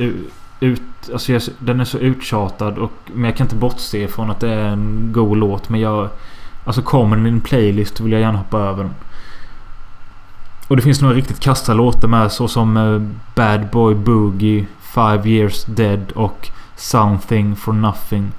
ut... 0.60 0.82
Alltså 1.14 1.34
jag, 1.34 1.42
den 1.60 1.80
är 1.80 1.86
så 1.86 1.98
uttjatad 1.98 2.78
och... 2.78 2.92
Men 3.14 3.24
jag 3.24 3.36
kan 3.36 3.46
inte 3.46 3.56
bortse 3.56 4.08
från 4.08 4.32
att 4.32 4.40
det 4.40 4.50
är 4.50 4.68
en 4.68 5.10
god 5.12 5.38
låt. 5.38 5.70
Men 5.70 5.80
jag... 5.80 6.10
Alltså 6.66 6.82
kommer 6.82 7.16
den 7.16 7.26
i 7.28 7.30
en 7.30 7.42
playlist 7.42 8.00
vill 8.00 8.12
jag 8.12 8.22
gärna 8.22 8.38
hoppa 8.38 8.60
över 8.60 8.84
den. 8.84 8.94
Och 10.68 10.76
det 10.76 10.82
finns 10.82 11.02
några 11.02 11.16
riktigt 11.16 11.40
kassa 11.40 11.74
låtar 11.74 12.08
med 12.08 12.32
såsom 12.32 12.78
eh, 12.78 13.02
Bad 13.36 13.70
Boy 13.72 13.96
Boogie, 13.96 14.66
Five 14.82 15.30
Years 15.30 15.66
Dead 15.66 16.12
och 16.12 16.50
Something 16.76 17.56
for 17.56 17.74
Nothing. 17.74 18.32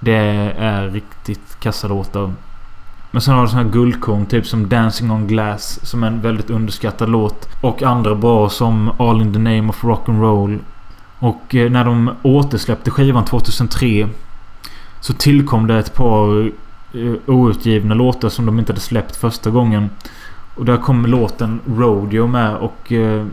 Det 0.00 0.16
är 0.58 0.88
riktigt 0.88 1.60
kassa 1.60 1.88
låtar. 1.88 2.32
Men 3.10 3.22
sen 3.22 3.34
har 3.34 3.42
du 3.42 3.48
såna 3.48 3.62
här 3.62 3.70
guldkorn, 3.70 4.26
typ 4.26 4.46
som 4.46 4.68
Dancing 4.68 5.10
on 5.10 5.26
Glass. 5.26 5.86
Som 5.86 6.02
är 6.02 6.06
en 6.06 6.20
väldigt 6.20 6.50
underskattad 6.50 7.08
låt. 7.08 7.48
Och 7.60 7.82
andra 7.82 8.14
bra 8.14 8.48
som 8.48 8.90
All 8.98 9.20
in 9.20 9.32
the 9.32 9.38
name 9.38 9.68
of 9.68 9.84
rock'n'roll. 9.84 10.58
Och 11.18 11.54
eh, 11.54 11.70
när 11.70 11.84
de 11.84 12.10
återsläppte 12.22 12.90
skivan 12.90 13.24
2003. 13.24 14.08
Så 15.00 15.12
tillkom 15.12 15.66
det 15.66 15.78
ett 15.78 15.94
par 15.94 16.46
eh, 16.94 17.14
outgivna 17.26 17.94
låtar 17.94 18.28
som 18.28 18.46
de 18.46 18.58
inte 18.58 18.72
hade 18.72 18.80
släppt 18.80 19.16
första 19.16 19.50
gången. 19.50 19.90
Och 20.54 20.64
där 20.64 20.76
kom 20.76 21.06
låten 21.06 21.60
Rodeo 21.66 22.26
med 22.26 22.56
och... 22.56 22.92
Eh, 22.92 23.26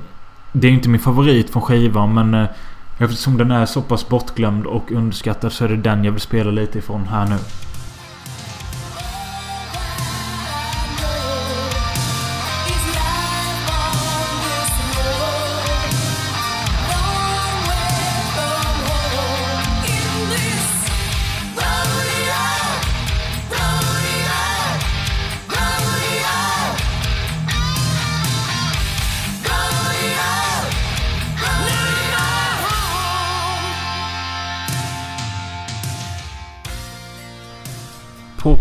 det 0.58 0.68
är 0.68 0.72
inte 0.72 0.90
min 0.90 1.02
favorit 1.02 1.50
från 1.50 1.62
skivan 1.62 2.14
men... 2.14 2.48
Eftersom 2.98 3.38
den 3.38 3.52
är 3.52 3.66
så 3.66 3.82
pass 3.82 4.10
bortglömd 4.10 4.66
och 4.66 4.92
underskattad 4.92 5.52
så 5.52 5.66
är 5.66 5.70
det 5.70 5.76
den 5.76 6.04
jag 6.04 6.12
vill 6.12 6.22
spela 6.22 6.52
lite 6.52 6.78
ifrån 6.78 7.08
här 7.08 7.26
nu. 7.26 7.38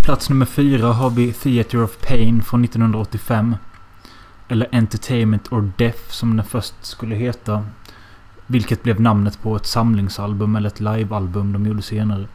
Plats 0.04 0.30
nummer 0.30 0.46
fyra 0.46 0.92
har 0.92 1.10
vi 1.10 1.32
Theater 1.32 1.82
of 1.82 1.98
Pain 2.00 2.42
från 2.42 2.64
1985. 2.64 3.56
Eller 4.48 4.68
Entertainment 4.72 5.52
or 5.52 5.70
Death 5.76 6.08
som 6.08 6.36
den 6.36 6.46
först 6.46 6.74
skulle 6.80 7.14
heta. 7.14 7.64
Vilket 8.46 8.82
blev 8.82 9.00
namnet 9.00 9.42
på 9.42 9.56
ett 9.56 9.66
samlingsalbum 9.66 10.56
eller 10.56 10.68
ett 10.68 10.80
livealbum 10.80 11.52
de 11.52 11.66
gjorde 11.66 11.82
senare. 11.82 12.26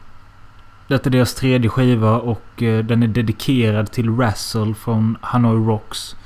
Detta 0.88 1.08
är 1.08 1.10
deras 1.10 1.34
tredje 1.34 1.70
skiva 1.70 2.18
och 2.18 2.62
eh, 2.62 2.84
den 2.84 3.02
är 3.02 3.08
dedikerad 3.08 3.90
till 3.90 4.16
Razzle 4.16 4.74
från 4.74 5.16
Hanoi 5.20 5.66
Rocks. 5.66 6.16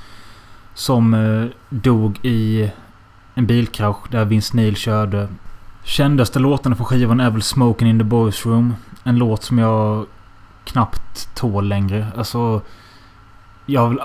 Som 0.73 1.13
eh, 1.13 1.45
dog 1.69 2.25
i 2.25 2.71
en 3.33 3.45
bilkrasch 3.45 4.11
där 4.11 4.25
Vince 4.25 4.55
Neil 4.57 4.75
körde. 4.75 5.27
Kändaste 5.83 6.39
låtarna 6.39 6.75
på 6.75 6.83
skivan 6.83 7.19
är 7.19 7.29
väl 7.29 7.41
Smoking 7.41 7.87
in 7.87 7.99
the 7.99 8.05
Boys 8.05 8.45
Room. 8.45 8.75
En 9.03 9.17
låt 9.17 9.43
som 9.43 9.57
jag 9.57 10.05
knappt 10.65 11.35
tål 11.35 11.67
längre. 11.67 12.07
Alltså... 12.17 12.61
Jag... 13.65 13.99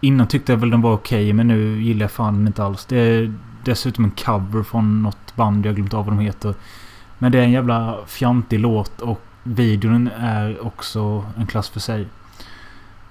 Innan 0.00 0.26
tyckte 0.26 0.52
jag 0.52 0.58
väl 0.58 0.70
den 0.70 0.82
var 0.82 0.92
okej 0.92 1.24
okay, 1.24 1.32
men 1.32 1.48
nu 1.48 1.82
gillar 1.82 2.04
jag 2.04 2.10
fan 2.10 2.34
den 2.34 2.46
inte 2.46 2.64
alls. 2.64 2.84
Det 2.84 2.96
är 2.96 3.34
dessutom 3.64 4.04
en 4.04 4.10
cover 4.10 4.62
från 4.62 5.02
något 5.02 5.36
band 5.36 5.66
jag 5.66 5.74
glömt 5.74 5.94
av 5.94 6.04
vad 6.04 6.14
de 6.16 6.20
heter. 6.20 6.54
Men 7.18 7.32
det 7.32 7.38
är 7.38 7.42
en 7.42 7.50
jävla 7.50 7.98
fjantig 8.06 8.60
låt 8.60 9.00
och 9.00 9.20
videon 9.42 10.10
är 10.18 10.66
också 10.66 11.24
en 11.36 11.46
klass 11.46 11.68
för 11.68 11.80
sig. 11.80 12.06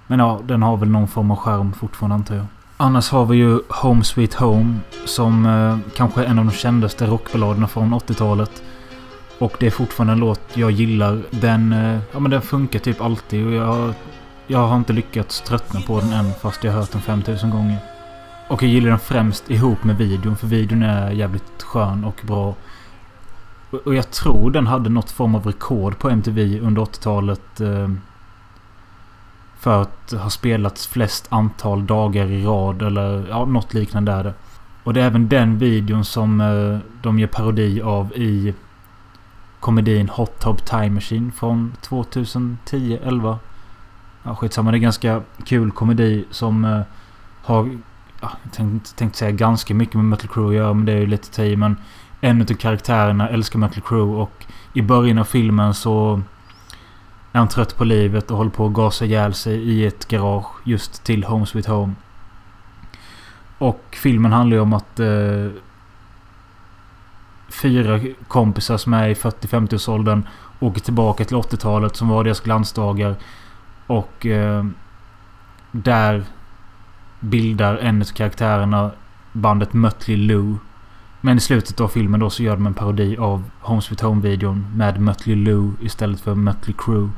Men 0.08 0.20
ja, 0.20 0.40
den 0.46 0.64
har 0.64 0.78
väl 0.78 0.90
någon 0.90 1.08
form 1.08 1.32
av 1.32 1.38
skärm 1.38 1.74
fortfarande 1.74 2.16
antar 2.16 2.36
jag. 2.36 2.46
Annars 2.78 3.10
har 3.10 3.26
vi 3.26 3.38
ju 3.38 3.60
Home 3.70 4.04
Sweet 4.04 4.34
Home. 4.34 4.80
Som 5.06 5.46
eh, 5.46 5.78
kanske 5.96 6.24
är 6.24 6.26
en 6.26 6.40
av 6.40 6.46
de 6.46 6.52
kändaste 6.52 7.08
rockballaderna 7.08 7.68
från 7.68 7.94
80-talet. 7.94 8.64
Och 9.40 9.54
det 9.60 9.68
är 9.68 9.72
fortfarande 9.72 10.14
en 10.14 10.20
låt 10.20 10.42
jag 10.54 10.72
gillar. 10.72 11.22
Den, 11.32 11.74
eh, 11.74 12.00
ja, 12.12 12.20
men 12.20 12.32
den 12.32 12.42
funkar 12.42 12.80
typ 12.80 13.02
alltid 13.02 13.48
och 13.48 13.54
jag, 13.54 13.94
jag 14.48 14.68
har 14.68 14.78
inte 14.78 14.94
lyckats 14.94 15.42
tröttna 15.42 15.82
på 15.82 16.00
den 16.00 16.14
än 16.14 16.34
fast 16.42 16.64
jag 16.64 16.72
har 16.72 16.80
hört 16.80 16.92
den 16.92 17.02
5000 17.02 17.50
gånger. 17.50 17.78
Och 18.48 18.64
jag 18.64 18.70
gillar 18.70 18.90
den 18.90 19.00
främst 19.00 19.50
ihop 19.50 19.84
med 19.84 19.98
videon 19.98 20.38
för 20.38 20.48
videon 20.48 20.84
är 20.84 21.12
jävligt 21.12 21.64
skön 21.64 22.04
och 22.04 22.22
bra. 22.28 22.56
Och 23.86 23.96
jag 23.96 24.12
tror 24.12 24.52
den 24.52 24.68
hade 24.68 24.90
något 24.90 25.12
form 25.12 25.36
av 25.36 25.46
rekord 25.46 26.00
på 26.00 26.10
MTV 26.10 26.60
under 26.60 26.82
80-talet. 26.82 27.62
Eh, 27.62 27.90
för 29.60 29.82
att 29.82 30.12
ha 30.12 30.30
spelats 30.30 30.88
flest 30.88 31.28
antal 31.30 31.86
dagar 31.86 32.26
i 32.26 32.46
rad 32.46 32.82
eller 32.82 33.28
ja, 33.30 33.46
något 33.46 33.74
liknande 33.74 34.12
är 34.12 34.24
det. 34.24 34.34
Och 34.84 34.94
det 34.94 35.02
är 35.02 35.06
även 35.06 35.30
den 35.30 35.58
videon 35.58 36.06
som 36.06 36.42
eh, 36.42 36.80
de 37.02 37.20
gör 37.20 37.28
parodi 37.28 37.82
av 37.82 38.14
i 38.16 38.54
komedin 39.60 40.10
Hot 40.10 40.40
Tub 40.40 40.66
Time 40.66 40.90
Machine 40.90 41.32
från 41.32 41.74
2010, 41.82 43.00
11. 43.04 43.40
Ja, 44.24 44.36
skitsamma. 44.36 44.72
Det 44.72 44.78
är 44.78 44.80
ganska 44.80 45.22
kul 45.46 45.72
komedi 45.72 46.26
som 46.32 46.66
eh, 46.66 46.82
har... 47.44 47.80
Ja, 48.22 48.32
jag 48.44 48.54
tänkte, 48.54 48.96
tänkte 48.96 49.20
säga 49.20 49.32
ganska 49.32 49.74
mycket 49.74 49.96
med 49.96 50.06
Metal 50.06 50.28
Crew 50.28 50.50
att 50.50 50.56
göra, 50.56 50.74
men 50.74 50.86
det 50.86 50.92
är 50.92 50.98
ju 50.98 51.06
lite 51.06 51.32
tid. 51.32 51.58
Men 51.58 51.78
en 52.22 52.42
av 52.42 52.46
karaktärerna 52.46 53.30
älskar 53.30 53.60
Metal 53.60 53.84
Crew 53.84 54.22
och 54.22 54.46
i 54.74 54.82
början 54.82 55.18
av 55.18 55.24
filmen 55.24 55.74
så 55.74 56.22
är 57.32 57.40
han 57.40 57.48
trött 57.48 57.78
på 57.78 57.84
livet 57.84 58.32
och 58.32 58.38
håller 58.38 58.52
på 58.52 58.66
att 58.66 58.74
gasa 58.74 59.06
ihjäl 59.06 59.34
sig 59.34 59.56
i 59.56 59.86
ett 59.86 60.08
garage 60.08 60.48
just 60.64 61.04
till 61.04 61.24
Home 61.24 61.46
Sweet 61.46 61.66
Home. 61.66 61.94
Och 63.58 63.84
filmen 63.92 64.32
handlar 64.32 64.58
ju 64.58 64.62
om 64.62 64.74
att 64.74 65.00
eh, 65.00 65.48
fyra 67.50 68.00
kompisar 68.28 68.78
som 68.78 68.94
är 68.94 69.08
i 69.08 69.14
40-50-årsåldern 69.14 70.24
åker 70.60 70.82
tillbaka 70.82 71.26
till 71.26 71.38
80-talet 71.38 71.96
som 71.96 72.10
var 72.10 72.24
deras 72.24 72.40
glansdagar. 72.40 73.16
Och 73.88 74.26
eh, 74.26 74.66
där 75.72 76.24
bildar 77.20 77.78
en 77.78 78.02
av 78.02 78.06
karaktärerna 78.06 78.92
bandet 79.34 79.74
Mötley 79.74 80.18
Lou. 80.18 80.58
Men 81.22 81.38
i 81.38 81.40
slutet 81.40 81.80
av 81.82 81.88
filmen 81.88 82.20
då 82.20 82.30
så 82.30 82.44
gör 82.44 82.56
de 82.56 82.66
en 82.66 82.74
parodi 82.74 83.18
av 83.18 83.44
Home 83.60 83.82
Sweet 83.82 84.02
Home-videon 84.02 84.66
med 84.76 85.02
Mötley 85.02 85.36
Lou 85.36 85.72
istället 85.82 86.22
för 86.22 86.36
Mötley 86.36 86.76
Crew. 86.78 87.12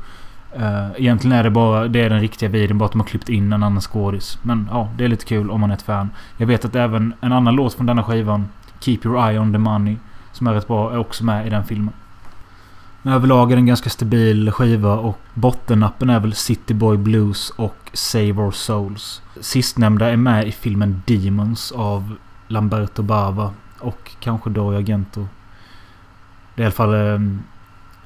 Uh, 0.56 0.64
eh, 0.64 0.90
egentligen 0.96 1.38
är 1.38 1.44
det 1.44 1.50
bara 1.50 1.88
det 1.88 2.00
är 2.00 2.10
den 2.10 2.20
riktiga 2.20 2.48
videon, 2.48 2.78
bara 2.78 2.84
att 2.84 2.92
de 2.92 3.00
har 3.00 3.08
klippt 3.08 3.28
in 3.28 3.52
en 3.52 3.62
annan 3.62 3.80
skådis. 3.80 4.38
Men 4.42 4.68
ja, 4.70 4.88
det 4.96 5.04
är 5.04 5.08
lite 5.08 5.24
kul 5.24 5.50
om 5.50 5.60
man 5.60 5.70
är 5.70 5.74
ett 5.74 5.82
fan. 5.82 6.10
Jag 6.36 6.46
vet 6.46 6.64
att 6.64 6.74
även 6.74 7.14
en 7.20 7.32
annan 7.32 7.54
låt 7.54 7.74
från 7.74 7.86
denna 7.86 8.04
skivan, 8.04 8.48
Keep 8.80 8.98
Your 9.04 9.28
Eye 9.28 9.38
On 9.38 9.52
The 9.52 9.58
Money, 9.58 9.96
som 10.32 10.46
är 10.46 10.54
rätt 10.54 10.68
bra, 10.68 10.92
är 10.92 10.98
också 10.98 11.24
med 11.24 11.46
i 11.46 11.50
den 11.50 11.64
filmen. 11.64 11.94
Men 13.02 13.14
överlag 13.14 13.52
är 13.52 13.56
det 13.56 13.60
en 13.60 13.66
ganska 13.66 13.90
stabil 13.90 14.50
skiva 14.50 14.98
och 14.98 15.18
bottennappen 15.34 16.10
är 16.10 16.20
väl 16.20 16.34
City 16.34 16.74
Boy 16.74 16.96
Blues 16.96 17.50
och 17.50 17.90
Save 17.92 18.32
Our 18.32 18.50
Souls. 18.50 19.22
Sistnämnda 19.40 20.10
är 20.10 20.16
med 20.16 20.48
i 20.48 20.52
filmen 20.52 21.02
Demons 21.06 21.72
av 21.72 22.16
Lamberto 22.48 23.02
Bava 23.02 23.50
och 23.78 24.10
kanske 24.20 24.50
Dario 24.50 24.78
Argento. 24.78 25.26
Det 26.54 26.62
är 26.62 26.64
i 26.64 26.66
alla 26.66 26.72
fall 26.72 26.94
eh, 26.94 27.20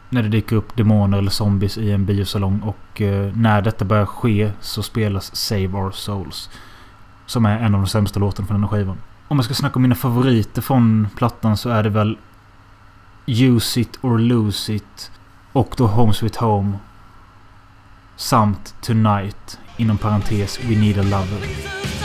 när 0.09 0.23
det 0.23 0.29
dyker 0.29 0.57
upp 0.57 0.77
demoner 0.77 1.19
eller 1.19 1.31
zombies 1.31 1.79
i 1.79 1.93
en 1.93 2.07
biosalong 2.07 2.61
och 2.61 3.01
eh, 3.01 3.33
när 3.37 3.63
detta 3.63 3.85
börjar 3.85 4.07
ske 4.07 4.53
så 4.61 4.83
spelas 4.83 5.37
Save 5.37 5.69
Our 5.69 5.91
Souls. 5.91 6.51
Som 7.27 7.47
är 7.47 7.59
en 7.59 7.75
av 7.75 7.81
de 7.81 7.87
sämsta 7.87 8.21
låtarna 8.21 8.47
från 8.47 8.61
den 8.61 8.71
här 8.71 8.79
skivan. 8.79 8.97
Om 9.29 9.39
jag 9.39 9.45
ska 9.45 9.55
snacka 9.55 9.77
om 9.77 9.83
mina 9.83 9.95
favoriter 9.95 10.63
från 10.63 11.09
plattan 11.17 11.57
så 11.57 11.71
är 11.71 11.83
det 11.83 11.91
väl 11.91 12.19
Use 13.27 13.81
It 13.81 13.99
or 14.03 14.19
Lose 14.19 14.73
It. 14.73 15.11
Och 15.53 15.75
då 15.77 15.87
Home 15.87 16.15
Sweet 16.15 16.37
Home. 16.37 16.79
Samt 18.17 18.75
Tonight. 18.81 19.59
Inom 19.77 19.99
parentes 19.99 20.61
We 20.65 20.77
Need 20.77 20.99
a 20.99 21.03
Lover. 21.03 21.96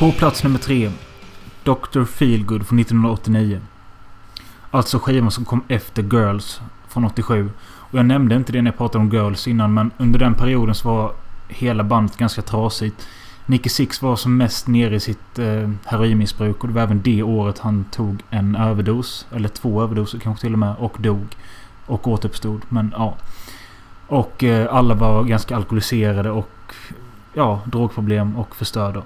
På 0.00 0.12
plats 0.12 0.44
nummer 0.44 0.58
tre. 0.58 0.90
Dr. 1.64 2.04
Feelgood 2.04 2.66
från 2.66 2.78
1989. 2.78 3.60
Alltså 4.70 4.98
skivan 4.98 5.30
som 5.30 5.44
kom 5.44 5.64
efter 5.68 6.02
Girls 6.02 6.60
från 6.88 7.04
87. 7.04 7.50
Och 7.62 7.98
jag 7.98 8.06
nämnde 8.06 8.34
inte 8.34 8.52
det 8.52 8.62
när 8.62 8.70
jag 8.70 8.78
pratade 8.78 9.04
om 9.04 9.10
Girls 9.10 9.48
innan 9.48 9.74
men 9.74 9.90
under 9.96 10.18
den 10.18 10.34
perioden 10.34 10.74
så 10.74 10.88
var 10.88 11.12
hela 11.48 11.84
bandet 11.84 12.16
ganska 12.16 12.42
trasigt. 12.42 13.08
Nicky 13.46 13.68
Six 13.68 14.02
var 14.02 14.16
som 14.16 14.36
mest 14.36 14.66
nere 14.66 14.94
i 14.94 15.00
sitt 15.00 15.38
eh, 15.38 15.70
heroinmissbruk 15.84 16.62
och 16.62 16.68
det 16.68 16.74
var 16.74 16.82
även 16.82 17.02
det 17.02 17.22
året 17.22 17.58
han 17.58 17.84
tog 17.84 18.22
en 18.30 18.56
överdos. 18.56 19.26
Eller 19.34 19.48
två 19.48 19.82
överdoser 19.82 20.18
kanske 20.18 20.40
till 20.40 20.52
och 20.52 20.58
med. 20.58 20.74
Och 20.78 20.96
dog. 20.98 21.26
Och 21.86 22.08
återuppstod. 22.08 22.62
Men 22.68 22.94
ja. 22.96 23.16
Och 24.06 24.44
eh, 24.44 24.74
alla 24.74 24.94
var 24.94 25.24
ganska 25.24 25.56
alkoholiserade 25.56 26.30
och 26.30 26.74
ja, 27.34 27.60
drogproblem 27.66 28.36
och 28.36 28.56
förstörda. 28.56 29.02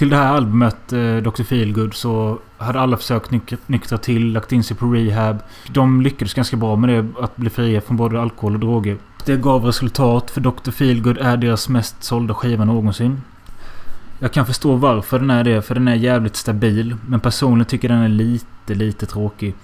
Till 0.00 0.10
det 0.10 0.16
här 0.16 0.34
albumet, 0.34 0.92
eh, 0.92 1.16
Dr. 1.16 1.42
Feelgood, 1.42 1.94
så 1.94 2.38
hade 2.58 2.80
alla 2.80 2.96
försökt 2.96 3.30
nyk 3.30 3.54
nyktra 3.66 3.98
till, 3.98 4.32
lagt 4.32 4.52
in 4.52 4.64
sig 4.64 4.76
på 4.76 4.86
rehab. 4.86 5.38
De 5.68 6.00
lyckades 6.00 6.34
ganska 6.34 6.56
bra 6.56 6.76
med 6.76 6.90
det, 6.90 7.22
att 7.22 7.36
bli 7.36 7.50
fria 7.50 7.80
från 7.80 7.96
både 7.96 8.20
alkohol 8.20 8.54
och 8.54 8.60
droger. 8.60 8.98
Det 9.24 9.36
gav 9.36 9.64
resultat, 9.64 10.30
för 10.30 10.40
Dr. 10.40 10.70
Feelgood 10.70 11.18
är 11.18 11.36
deras 11.36 11.68
mest 11.68 12.04
sålda 12.04 12.34
skiva 12.34 12.64
någonsin. 12.64 13.22
Jag 14.18 14.32
kan 14.32 14.46
förstå 14.46 14.76
varför 14.76 15.18
den 15.18 15.30
är 15.30 15.44
det, 15.44 15.62
för 15.62 15.74
den 15.74 15.88
är 15.88 15.94
jävligt 15.94 16.36
stabil. 16.36 16.96
Men 17.06 17.20
personligen 17.20 17.66
tycker 17.66 17.88
jag 17.88 17.96
den 17.96 18.04
är 18.04 18.08
lite, 18.08 18.74
lite 18.74 19.06
tråkig. 19.06 19.54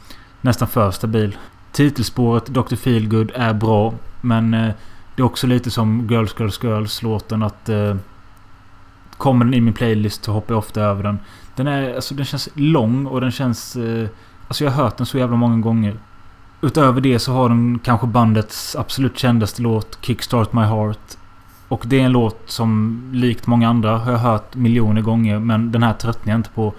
Nästan 0.41 0.69
för 0.69 0.91
stabil. 0.91 1.37
Titelspåret 1.73 2.47
Dr. 2.47 2.77
Feelgood 2.77 3.33
är 3.35 3.55
bra, 3.55 3.95
men 4.21 4.55
eh, 4.55 4.71
det 5.15 5.23
är 5.23 5.27
också 5.27 5.47
lite 5.47 5.71
som 5.71 6.07
Girls, 6.11 6.35
Girls, 6.39 6.65
Girls-låten 6.65 7.43
att... 7.43 7.69
Eh, 7.69 7.97
Kommer 9.17 9.45
den 9.45 9.55
i 9.55 9.61
min 9.61 9.75
playlist 9.75 10.25
så 10.25 10.33
hoppar 10.33 10.55
jag 10.55 10.59
ofta 10.59 10.81
över 10.81 11.03
den. 11.03 11.19
Den, 11.55 11.67
är, 11.67 11.95
alltså, 11.95 12.15
den 12.15 12.25
känns 12.25 12.49
lång 12.55 13.07
och 13.07 13.21
den 13.21 13.31
känns... 13.31 13.77
Eh, 13.77 14.09
alltså 14.49 14.65
jag 14.65 14.71
har 14.71 14.85
hört 14.85 14.97
den 14.97 15.07
så 15.07 15.19
jävla 15.19 15.37
många 15.37 15.57
gånger. 15.57 15.97
Utöver 16.61 17.01
det 17.01 17.19
så 17.19 17.33
har 17.33 17.49
den 17.49 17.79
kanske 17.79 18.07
bandets 18.07 18.77
absolut 18.77 19.19
kändaste 19.19 19.63
låt 19.63 19.99
Kickstart 20.01 20.53
My 20.53 20.63
Heart. 20.63 21.17
Och 21.69 21.83
det 21.87 22.01
är 22.01 22.05
en 22.05 22.13
låt 22.13 22.43
som 22.47 23.01
likt 23.13 23.47
många 23.47 23.69
andra 23.69 23.99
har 23.99 24.13
jag 24.13 24.19
hört 24.19 24.55
miljoner 24.55 25.03
gånger 25.03 25.39
men 25.39 25.73
den 25.73 25.83
här 25.83 25.93
tröttnar 25.93 26.33
jag 26.33 26.39
inte 26.39 26.51
på. 26.51 26.75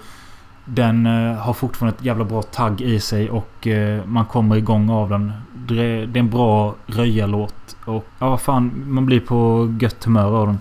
Den 0.64 1.06
eh, 1.06 1.36
har 1.36 1.52
fortfarande 1.52 1.96
ett 1.96 2.04
jävla 2.04 2.24
bra 2.24 2.42
tagg 2.42 2.80
i 2.80 3.00
sig 3.00 3.30
och 3.30 3.66
eh, 3.66 4.04
man 4.06 4.26
kommer 4.26 4.56
igång 4.56 4.90
av 4.90 5.08
den. 5.08 5.32
Det 5.54 5.82
är, 5.82 6.06
det 6.06 6.18
är 6.18 6.20
en 6.20 6.30
bra 6.30 6.74
röjarlåt. 6.86 7.76
Och 7.84 8.06
ja, 8.18 8.36
fan, 8.36 8.84
man 8.86 9.06
blir 9.06 9.20
på 9.20 9.68
gött 9.80 10.04
humör 10.04 10.36
av 10.36 10.46
den. 10.46 10.58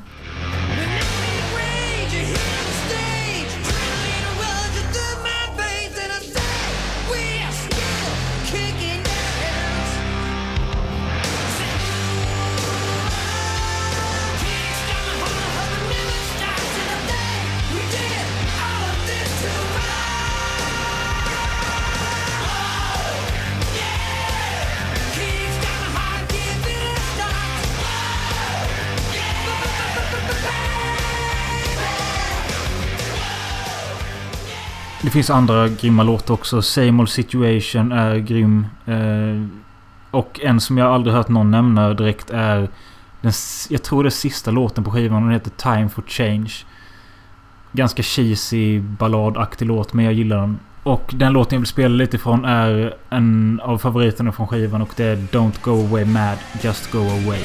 Det 35.08 35.12
finns 35.12 35.30
andra 35.30 35.68
grymma 35.68 36.04
låtar 36.04 36.34
också. 36.34 36.62
Same 36.62 37.02
Old 37.02 37.10
Situation 37.10 37.92
är 37.92 38.18
grym. 38.18 38.66
Eh, 38.86 39.48
och 40.12 40.40
en 40.44 40.60
som 40.60 40.78
jag 40.78 40.94
aldrig 40.94 41.16
hört 41.16 41.28
någon 41.28 41.52
nämna 41.52 41.94
direkt 41.94 42.30
är... 42.30 42.70
Den, 43.22 43.32
jag 43.70 43.84
tror 43.84 44.04
det 44.04 44.08
är 44.08 44.12
sista 44.12 44.52
låten 44.52 44.84
på 44.84 44.92
skivan. 44.92 45.24
Den 45.24 45.32
heter 45.32 45.52
Time 45.52 45.90
for 45.90 46.04
Change. 46.08 46.52
Ganska 47.72 48.04
cheesy, 48.04 48.80
balladaktig 48.80 49.66
låt, 49.66 49.94
men 49.94 50.06
jag 50.06 50.14
gillar 50.14 50.38
den. 50.38 50.60
Och 50.84 51.12
den 51.14 51.34
låten 51.34 51.56
jag 51.56 51.60
vill 51.60 51.68
spela 51.68 51.96
lite 51.96 52.16
ifrån 52.16 52.46
är 52.46 52.96
en 53.10 53.62
av 53.64 53.78
favoriterna 53.78 54.32
från 54.32 54.48
skivan 54.48 54.82
och 54.82 54.92
det 54.96 55.06
är 55.06 55.16
Don't 55.16 55.62
Go 55.62 55.72
Away 55.72 56.06
Mad, 56.06 56.38
Just 56.62 56.92
Go 56.92 57.00
Away. 57.00 57.42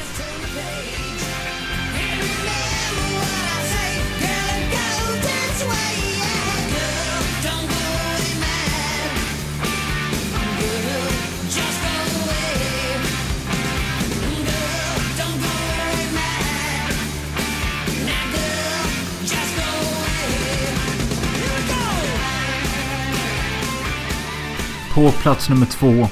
På 25.03 25.11
plats 25.11 25.49
nummer 25.49 25.67
två. 25.67 26.03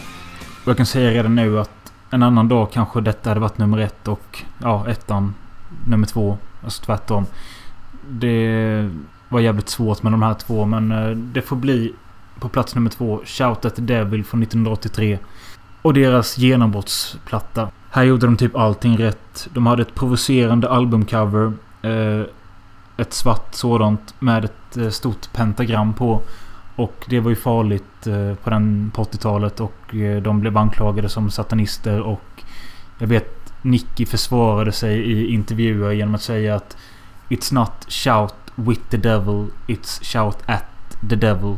Och 0.64 0.68
jag 0.68 0.76
kan 0.76 0.87
säga 0.87 1.11
redan 1.11 1.35
nu 1.35 1.61
att 1.61 1.92
en 2.11 2.22
annan 2.22 2.48
dag 2.48 2.72
kanske 2.72 3.00
detta 3.00 3.31
hade 3.31 3.40
varit 3.40 3.59
nummer 3.59 3.79
ett 3.79 4.09
och 4.09 4.42
ja, 4.59 4.88
ettan 4.88 5.35
nummer 5.87 6.07
två. 6.07 6.38
Alltså 6.64 6.85
tvärtom. 6.85 7.26
Det 8.09 8.90
var 9.29 9.40
jävligt 9.40 9.68
svårt 9.68 10.03
med 10.03 10.12
de 10.12 10.22
här 10.22 10.35
två 10.35 10.64
men 10.64 10.92
eh, 10.92 11.11
det 11.11 11.42
får 11.42 11.57
bli 11.57 11.94
på 12.40 12.48
plats 12.48 12.74
nummer 12.74 12.90
två. 12.90 13.20
Shout 13.24 13.64
at 13.64 13.76
the 13.76 13.83
Devil 13.83 14.24
från 14.24 14.42
1983. 14.42 15.18
Och 15.83 15.94
deras 15.94 16.38
genombrottsplatta. 16.38 17.70
Här 17.90 18.03
gjorde 18.03 18.26
de 18.26 18.37
typ 18.37 18.57
allting 18.57 18.96
rätt. 18.96 19.48
De 19.53 19.66
hade 19.66 19.83
ett 19.83 19.94
provocerande 19.94 20.68
albumcover. 20.68 21.53
Eh, 21.83 22.22
ett 22.96 23.12
svart 23.12 23.55
sådant 23.55 24.14
med 24.18 24.44
ett 24.44 24.76
eh, 24.76 24.88
stort 24.88 25.33
pentagram 25.33 25.92
på. 25.94 26.22
Och 26.80 27.04
det 27.08 27.20
var 27.20 27.30
ju 27.30 27.36
farligt 27.36 28.06
eh, 28.06 28.34
på, 28.34 28.50
den, 28.50 28.90
på 28.94 29.02
80-talet 29.02 29.60
och 29.60 29.94
eh, 29.94 30.22
de 30.22 30.40
blev 30.40 30.56
anklagade 30.56 31.08
som 31.08 31.30
satanister 31.30 32.00
och 32.00 32.42
jag 32.98 33.06
vet 33.06 33.52
Nicky 33.62 34.06
försvarade 34.06 34.72
sig 34.72 34.98
i 34.98 35.34
intervjuer 35.34 35.92
genom 35.92 36.14
att 36.14 36.22
säga 36.22 36.54
att 36.54 36.76
It's 37.28 37.54
not 37.54 37.72
shout 37.88 38.34
with 38.54 38.80
the 38.90 38.96
devil, 38.96 39.46
it's 39.66 40.04
shout 40.04 40.36
at 40.46 40.64
the 41.10 41.16
devil. 41.16 41.56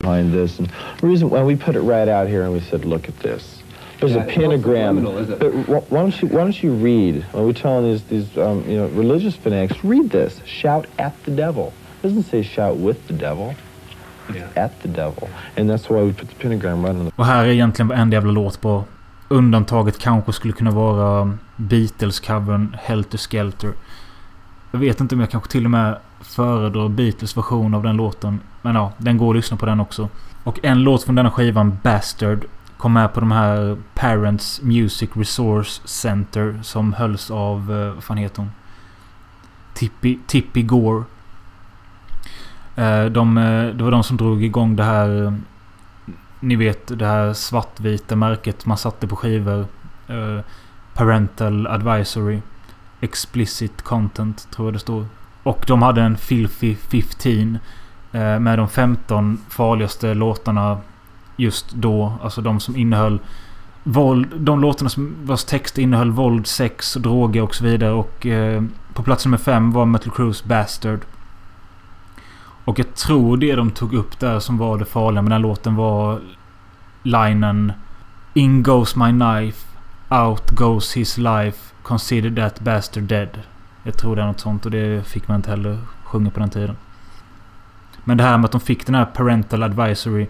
Behind 0.00 0.32
this, 0.32 0.58
and 0.58 0.68
the 1.00 1.06
reason 1.06 1.28
why 1.30 1.42
we 1.42 1.56
put 1.56 1.76
it 1.76 1.82
right 1.82 2.08
out 2.08 2.28
here 2.28 2.44
and 2.44 2.54
we 2.54 2.60
said, 2.60 2.84
look 2.84 3.08
at 3.08 3.18
this. 3.20 3.62
There's 4.00 4.16
yeah, 4.16 4.24
a 4.24 4.26
pentagram. 4.26 5.04
But 5.38 5.52
why 5.90 6.00
don't 6.00 6.22
you 6.22 6.28
why 6.28 6.40
don't 6.40 6.62
you 6.62 6.72
read? 6.72 7.24
Well, 7.32 7.46
we're 7.46 7.52
telling 7.52 7.84
these 7.84 8.02
these 8.04 8.38
um, 8.38 8.64
you 8.68 8.76
know 8.76 8.88
religious 8.88 9.36
fanatics, 9.36 9.84
read 9.84 10.10
this. 10.10 10.40
Shout 10.44 10.86
at 10.98 11.14
the 11.24 11.30
devil. 11.30 11.72
It 11.98 12.08
doesn't 12.08 12.24
say 12.24 12.42
shout 12.42 12.76
with 12.76 13.06
the 13.06 13.14
devil. 13.14 13.54
Yeah. 14.34 14.64
At 14.64 14.72
the 14.82 14.88
devil. 14.88 15.28
And 15.56 15.70
that's 15.70 15.90
why 15.90 16.06
we 16.06 16.12
put 16.12 16.28
the 16.28 16.34
pentagram 16.48 16.84
right 16.84 16.96
on 16.96 17.06
the... 17.06 17.12
Och 17.16 17.26
här 17.26 17.44
är 17.44 17.48
egentligen 17.48 17.88
varenda 17.88 18.14
jävla 18.14 18.32
låt 18.32 18.60
på. 18.60 18.84
Undantaget 19.28 19.98
kanske 19.98 20.32
skulle 20.32 20.52
kunna 20.52 20.70
vara 20.70 21.38
Beatles-covern 21.56 22.76
Helter 22.82 23.18
Skelter. 23.18 23.72
Jag 24.70 24.78
vet 24.78 25.00
inte 25.00 25.14
om 25.14 25.20
jag 25.20 25.30
kanske 25.30 25.50
till 25.50 25.64
och 25.64 25.70
med 25.70 25.98
föredrar 26.20 26.88
Beatles 26.88 27.36
version 27.36 27.74
av 27.74 27.82
den 27.82 27.96
låten. 27.96 28.40
Men 28.62 28.74
ja, 28.74 28.92
den 28.98 29.18
går 29.18 29.30
att 29.30 29.36
lyssna 29.36 29.56
på 29.56 29.66
den 29.66 29.80
också. 29.80 30.08
Och 30.44 30.58
en 30.62 30.82
låt 30.82 31.02
från 31.02 31.14
denna 31.14 31.30
skivan, 31.30 31.78
Bastard, 31.82 32.44
kom 32.76 32.92
med 32.92 33.12
på 33.12 33.20
de 33.20 33.32
här 33.32 33.76
Parents 33.94 34.62
Music 34.62 35.10
Resource 35.14 35.80
Center 35.84 36.60
som 36.62 36.92
hölls 36.92 37.30
av, 37.30 37.72
eh, 37.72 37.94
vad 37.94 38.04
fan 38.04 38.16
heter 38.16 38.42
hon? 38.42 38.50
Tippi, 39.74 40.18
Tippi 40.26 40.62
Gore. 40.62 41.04
Eh, 42.76 43.04
de, 43.04 43.38
eh, 43.38 43.74
det 43.74 43.84
var 43.84 43.90
de 43.90 44.02
som 44.02 44.16
drog 44.16 44.44
igång 44.44 44.76
det 44.76 44.84
här... 44.84 45.24
Eh, 45.24 45.32
ni 46.40 46.56
vet 46.56 46.98
det 46.98 47.06
här 47.06 47.32
svartvita 47.32 48.16
märket 48.16 48.66
man 48.66 48.76
satte 48.76 49.06
på 49.06 49.16
skivor. 49.16 49.66
Parental 50.94 51.66
advisory. 51.66 52.40
Explicit 53.00 53.82
content, 53.82 54.48
tror 54.50 54.66
jag 54.68 54.74
det 54.74 54.78
står. 54.78 55.06
Och 55.42 55.64
de 55.66 55.82
hade 55.82 56.02
en 56.02 56.16
Filthy 56.16 56.76
15. 56.76 57.58
Med 58.40 58.58
de 58.58 58.68
15 58.68 59.38
farligaste 59.48 60.14
låtarna 60.14 60.78
just 61.36 61.72
då. 61.72 62.12
Alltså 62.22 62.40
de 62.40 62.60
som 62.60 62.76
innehöll 62.76 63.18
våld. 63.84 64.26
De 64.36 64.60
låtarna 64.60 64.90
som 64.90 65.14
vars 65.22 65.44
text 65.44 65.78
innehöll 65.78 66.10
våld, 66.10 66.46
sex, 66.46 66.94
droger 66.94 67.42
och 67.42 67.54
så 67.54 67.64
vidare. 67.64 67.92
Och 67.92 68.26
eh, 68.26 68.62
på 68.94 69.02
plats 69.02 69.24
nummer 69.24 69.38
5 69.38 69.72
var 69.72 69.86
Metal 69.86 70.12
Cruise 70.12 70.48
Bastard. 70.48 71.00
Och 72.64 72.78
jag 72.78 72.94
tror 72.94 73.36
det 73.36 73.54
de 73.54 73.70
tog 73.70 73.94
upp 73.94 74.20
där 74.20 74.38
som 74.38 74.58
var 74.58 74.78
det 74.78 74.84
farliga 74.84 75.22
med 75.22 75.32
den 75.32 75.42
låten 75.42 75.76
var 75.76 76.20
linen 77.02 77.72
In 78.36 78.62
goes 78.62 78.96
my 78.96 79.10
knife. 79.10 79.66
Out 80.08 80.50
goes 80.50 80.96
his 80.96 81.18
life. 81.18 81.74
Consider 81.82 82.30
that 82.30 82.60
bastard 82.60 83.02
dead. 83.02 83.28
Jag 83.82 83.98
tror 83.98 84.16
det 84.16 84.22
är 84.22 84.26
något 84.26 84.40
sånt 84.40 84.64
och 84.66 84.70
det 84.70 85.06
fick 85.06 85.28
man 85.28 85.36
inte 85.36 85.50
heller 85.50 85.78
sjunga 86.04 86.30
på 86.30 86.40
den 86.40 86.50
tiden. 86.50 86.76
Men 88.04 88.16
det 88.16 88.24
här 88.24 88.38
med 88.38 88.44
att 88.44 88.52
de 88.52 88.60
fick 88.60 88.86
den 88.86 88.94
här 88.94 89.04
parental 89.04 89.62
advisory. 89.62 90.22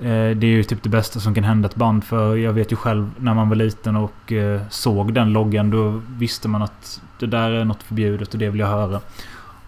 Eh, 0.00 0.30
det 0.36 0.46
är 0.46 0.50
ju 0.50 0.62
typ 0.62 0.82
det 0.82 0.88
bästa 0.88 1.20
som 1.20 1.34
kan 1.34 1.44
hända 1.44 1.68
ett 1.68 1.74
band. 1.74 2.04
För 2.04 2.36
jag 2.36 2.52
vet 2.52 2.72
ju 2.72 2.76
själv 2.76 3.10
när 3.18 3.34
man 3.34 3.48
var 3.48 3.56
liten 3.56 3.96
och 3.96 4.32
eh, 4.32 4.60
såg 4.70 5.14
den 5.14 5.32
loggan. 5.32 5.70
Då 5.70 6.00
visste 6.08 6.48
man 6.48 6.62
att 6.62 7.02
det 7.18 7.26
där 7.26 7.50
är 7.50 7.64
något 7.64 7.82
förbjudet 7.82 8.32
och 8.32 8.38
det 8.38 8.50
vill 8.50 8.60
jag 8.60 8.68
höra. 8.68 9.00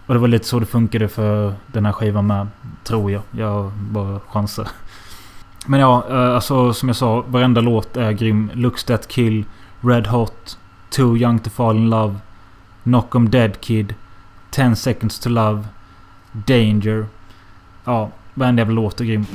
Och 0.07 0.15
det 0.15 0.21
var 0.21 0.29
lite 0.29 0.45
så 0.47 0.59
det 0.59 0.67
funkade 0.67 1.09
för 1.09 1.55
den 1.67 1.87
här 1.87 1.93
skivan 1.93 2.27
med. 2.27 2.49
Tror 2.85 3.11
jag. 3.11 3.23
Jag 3.31 3.71
bara 3.73 4.21
chansar. 4.21 4.69
Men 5.67 5.81
ja, 5.81 6.05
eh, 6.11 6.35
alltså 6.35 6.73
som 6.73 6.89
jag 6.89 6.97
sa. 6.97 7.25
Varenda 7.29 7.61
låt 7.61 7.97
är 7.97 8.13
grym. 8.13 8.51
Looks 8.55 8.85
That 8.85 9.09
Kill. 9.09 9.45
Red 9.81 10.07
Hot. 10.07 10.59
Too 10.91 11.17
Young 11.17 11.39
To 11.39 11.51
Fall 11.51 11.77
In 11.77 11.91
Love. 11.91 12.17
Knock 12.83 13.15
'em 13.15 13.31
Dead 13.31 13.61
Kid. 13.61 13.95
10 14.51 14.77
Seconds 14.77 15.19
To 15.19 15.29
Love. 15.29 15.65
Danger. 16.33 17.07
Ja, 17.85 18.11
varenda 18.35 18.61
jävla 18.61 18.75
låt 18.75 19.01
är 19.01 19.05
grym. 19.05 19.27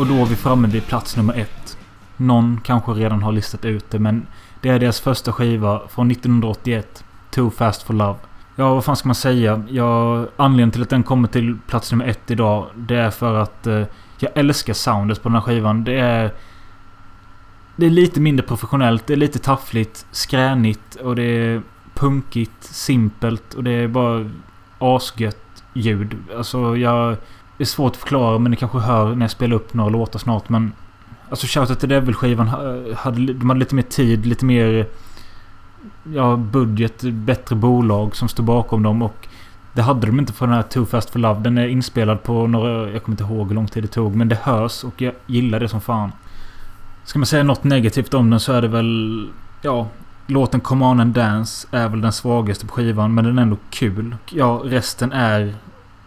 Och 0.00 0.06
då 0.06 0.14
är 0.14 0.26
vi 0.26 0.36
framme 0.36 0.68
vid 0.68 0.86
plats 0.86 1.16
nummer 1.16 1.34
ett. 1.34 1.78
Någon 2.16 2.60
kanske 2.64 2.92
redan 2.92 3.22
har 3.22 3.32
listat 3.32 3.64
ut 3.64 3.90
det 3.90 3.98
men 3.98 4.26
det 4.60 4.68
är 4.68 4.78
deras 4.78 5.00
första 5.00 5.32
skiva 5.32 5.80
från 5.88 6.10
1981. 6.10 7.04
Too 7.30 7.50
Fast 7.50 7.82
For 7.82 7.94
Love. 7.94 8.18
Ja, 8.56 8.74
vad 8.74 8.84
fan 8.84 8.96
ska 8.96 9.08
man 9.08 9.14
säga? 9.14 9.64
Ja, 9.68 10.26
anledningen 10.36 10.70
till 10.70 10.82
att 10.82 10.90
den 10.90 11.02
kommer 11.02 11.28
till 11.28 11.58
plats 11.66 11.92
nummer 11.92 12.06
ett 12.06 12.30
idag. 12.30 12.66
Det 12.74 12.96
är 12.96 13.10
för 13.10 13.34
att 13.34 13.66
eh, 13.66 13.82
jag 14.18 14.30
älskar 14.34 14.72
soundet 14.72 15.22
på 15.22 15.28
den 15.28 15.36
här 15.36 15.42
skivan. 15.42 15.84
Det 15.84 16.00
är... 16.00 16.34
Det 17.76 17.86
är 17.86 17.90
lite 17.90 18.20
mindre 18.20 18.46
professionellt. 18.46 19.06
Det 19.06 19.12
är 19.12 19.16
lite 19.16 19.38
taffligt, 19.38 20.06
skränigt 20.10 20.94
och 20.94 21.16
det 21.16 21.22
är 21.22 21.62
punkigt, 21.94 22.64
simpelt 22.64 23.54
och 23.54 23.64
det 23.64 23.72
är 23.72 23.88
bara 23.88 24.30
asgött 24.78 25.64
ljud. 25.72 26.16
Alltså 26.36 26.76
jag... 26.76 27.16
Det 27.60 27.64
är 27.64 27.66
svårt 27.66 27.92
att 27.92 27.98
förklara 27.98 28.38
men 28.38 28.50
ni 28.50 28.56
kanske 28.56 28.78
hör 28.78 29.14
när 29.14 29.24
jag 29.24 29.30
spelar 29.30 29.56
upp 29.56 29.74
några 29.74 29.90
låtar 29.90 30.18
snart 30.18 30.48
men... 30.48 30.72
Alltså 31.30 31.46
Shout 31.46 31.70
at 31.70 31.80
the 31.80 31.86
Devil-skivan 31.86 32.48
hade, 32.96 33.32
de 33.32 33.48
hade 33.48 33.60
lite 33.60 33.74
mer 33.74 33.82
tid, 33.82 34.26
lite 34.26 34.44
mer... 34.44 34.86
Ja, 36.14 36.36
budget, 36.36 37.02
bättre 37.02 37.56
bolag 37.56 38.16
som 38.16 38.28
stod 38.28 38.44
bakom 38.44 38.82
dem 38.82 39.02
och... 39.02 39.28
Det 39.72 39.82
hade 39.82 40.06
de 40.06 40.18
inte 40.18 40.32
för 40.32 40.46
den 40.46 40.54
här 40.54 40.62
Too 40.62 40.86
Fast 40.86 41.10
For 41.10 41.18
Love. 41.18 41.40
Den 41.40 41.58
är 41.58 41.66
inspelad 41.66 42.22
på 42.22 42.46
några... 42.46 42.90
Jag 42.90 43.02
kommer 43.02 43.12
inte 43.20 43.34
ihåg 43.34 43.48
hur 43.48 43.54
lång 43.54 43.68
tid 43.68 43.84
det 43.84 43.88
tog 43.88 44.16
men 44.16 44.28
det 44.28 44.38
hörs 44.42 44.84
och 44.84 45.02
jag 45.02 45.14
gillar 45.26 45.60
det 45.60 45.68
som 45.68 45.80
fan. 45.80 46.12
Ska 47.04 47.18
man 47.18 47.26
säga 47.26 47.42
något 47.42 47.64
negativt 47.64 48.14
om 48.14 48.30
den 48.30 48.40
så 48.40 48.52
är 48.52 48.62
det 48.62 48.68
väl... 48.68 49.28
Ja, 49.62 49.88
låten 50.26 50.60
Come 50.60 50.84
On 50.84 51.00
and 51.00 51.14
Dance 51.14 51.68
är 51.70 51.88
väl 51.88 52.00
den 52.00 52.12
svagaste 52.12 52.66
på 52.66 52.72
skivan 52.72 53.14
men 53.14 53.24
den 53.24 53.38
är 53.38 53.42
ändå 53.42 53.56
kul. 53.70 54.16
Ja, 54.30 54.62
resten 54.64 55.12
är 55.12 55.54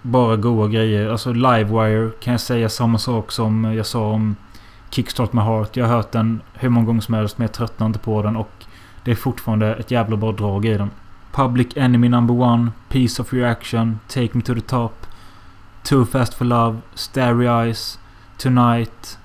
bara 0.03 0.35
goa 0.35 0.67
grejer. 0.67 1.09
Alltså 1.09 1.33
Livewire 1.33 2.11
kan 2.19 2.31
jag 2.31 2.41
säga 2.41 2.69
samma 2.69 2.97
sak 2.97 3.31
som 3.31 3.63
jag 3.63 3.85
sa 3.85 4.09
om 4.09 4.35
Kickstart 4.89 5.33
My 5.33 5.41
Heart. 5.41 5.77
Jag 5.77 5.85
har 5.87 5.95
hört 5.95 6.11
den 6.11 6.41
hur 6.53 6.69
många 6.69 6.85
gånger 6.85 7.01
som 7.01 7.13
helst 7.13 7.37
men 7.37 7.45
jag 7.45 7.53
tröttnar 7.53 7.87
inte 7.87 7.99
på 7.99 8.21
den 8.21 8.35
och 8.35 8.65
det 9.03 9.11
är 9.11 9.15
fortfarande 9.15 9.75
ett 9.75 9.91
jävla 9.91 10.17
bra 10.17 10.31
drag 10.31 10.65
i 10.65 10.77
den. 10.77 10.89
Public 11.31 11.67
Enemy 11.75 12.09
Number 12.09 12.41
One, 12.41 12.71
Piece 12.89 13.21
of 13.21 13.33
Reaction, 13.33 13.99
Take 14.07 14.29
Me 14.31 14.41
To 14.41 14.53
The 14.53 14.61
Top, 14.61 14.93
Too 15.83 16.05
Fast 16.05 16.33
For 16.33 16.45
Love, 16.45 16.77
Starry 16.93 17.45
Eyes, 17.45 17.99
Tonight, 18.37 19.19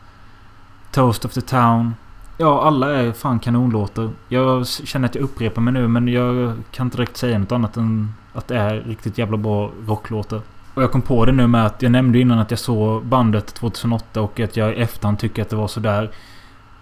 Toast 0.93 1.25
of 1.25 1.33
the 1.33 1.41
Town. 1.41 1.95
Ja, 2.37 2.62
alla 2.62 2.91
är 2.91 3.12
fan 3.12 3.38
kanonlåtar. 3.38 4.11
Jag 4.29 4.67
känner 4.67 5.09
att 5.09 5.14
jag 5.14 5.25
upprepar 5.25 5.62
mig 5.62 5.73
nu 5.73 5.88
men 5.88 6.09
jag 6.09 6.53
kan 6.71 6.87
inte 6.87 6.97
direkt 6.97 7.17
säga 7.17 7.38
något 7.38 7.53
annat 7.53 7.77
än 7.77 8.14
att 8.33 8.49
det 8.49 8.57
är 8.59 8.81
riktigt 8.81 9.19
jävla 9.19 9.37
bra 9.37 9.71
rocklåtar. 9.87 10.41
Och 10.74 10.83
jag 10.83 10.92
kom 10.92 11.02
på 11.02 11.24
det 11.24 11.33
nu 11.33 11.46
med 11.46 11.66
att 11.66 11.83
jag 11.83 11.92
nämnde 11.92 12.18
innan 12.18 12.38
att 12.38 12.50
jag 12.50 12.61
såg 12.61 13.04
bandet 13.04 13.46
2008 13.46 14.20
och 14.20 14.40
att 14.40 14.57
jag 14.57 14.72
i 14.72 14.81
efterhand 14.81 15.18
tycker 15.18 15.42
att 15.42 15.48
det 15.48 15.57
var 15.57 15.68
sådär. 15.68 16.11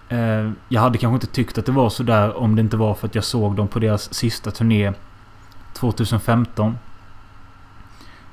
Eh, 0.09 0.51
jag 0.69 0.81
hade 0.81 0.99
kanske 0.99 1.15
inte 1.15 1.27
tyckt 1.27 1.59
att 1.59 1.67
det 1.67 1.73
var 1.73 1.89
sådär 1.89 2.37
om 2.37 2.57
det 2.57 2.61
inte 2.61 2.77
var 2.77 2.95
för 2.95 3.07
att 3.07 3.15
jag 3.15 3.25
såg 3.25 3.57
dem 3.57 3.69
på 3.69 3.79
deras 3.79 4.15
sista 4.15 4.51
turné 4.51 4.93
2015. 5.75 6.79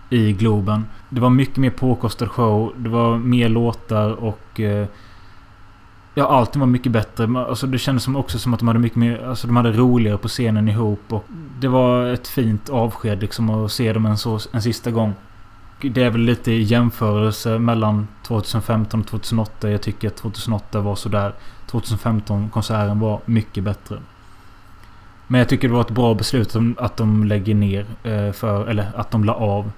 I 0.09 0.33
Globen. 0.33 0.85
Det 1.09 1.21
var 1.21 1.29
mycket 1.29 1.57
mer 1.57 1.69
påkostad 1.69 2.31
show. 2.31 2.73
Det 2.77 2.89
var 2.89 3.17
mer 3.17 3.49
låtar 3.49 4.11
och... 4.11 4.59
Eh, 4.59 4.87
ja, 6.13 6.27
allting 6.27 6.59
var 6.59 6.67
mycket 6.67 6.91
bättre. 6.91 7.45
Alltså 7.47 7.67
det 7.67 7.77
kändes 7.77 8.03
som 8.03 8.15
också 8.15 8.39
som 8.39 8.53
att 8.53 8.59
de 8.59 8.67
hade 8.67 8.79
mycket 8.79 8.97
mer... 8.97 9.25
Alltså 9.27 9.47
de 9.47 9.55
hade 9.55 9.71
roligare 9.71 10.17
på 10.17 10.27
scenen 10.27 10.67
ihop 10.67 11.13
och... 11.13 11.25
Det 11.59 11.67
var 11.67 12.05
ett 12.05 12.27
fint 12.27 12.69
avsked 12.69 13.21
liksom 13.21 13.49
att 13.49 13.71
se 13.71 13.93
dem 13.93 14.05
en, 14.05 14.17
så, 14.17 14.39
en 14.51 14.61
sista 14.61 14.91
gång 14.91 15.13
det 15.89 16.03
är 16.03 16.09
väl 16.09 16.21
lite 16.21 16.51
i 16.51 16.61
jämförelse 16.61 17.59
mellan 17.59 18.07
2015 18.23 18.99
och 18.99 19.07
2008. 19.07 19.69
Jag 19.69 19.81
tycker 19.81 20.07
att 20.07 20.15
2008 20.15 20.79
var 20.79 20.95
sådär. 20.95 21.33
2015 21.67 22.49
konserten 22.49 22.99
var 22.99 23.19
mycket 23.25 23.63
bättre. 23.63 23.99
Men 25.27 25.39
jag 25.39 25.49
tycker 25.49 25.67
det 25.67 25.73
var 25.73 25.81
ett 25.81 25.89
bra 25.89 26.13
beslut 26.13 26.55
att 26.77 26.97
de 26.97 27.23
lägger 27.23 27.55
ner. 27.55 27.85
Eh, 28.03 28.31
för, 28.31 28.67
eller 28.67 28.91
att 28.95 29.11
de 29.11 29.23
la 29.23 29.33
av. 29.33 29.71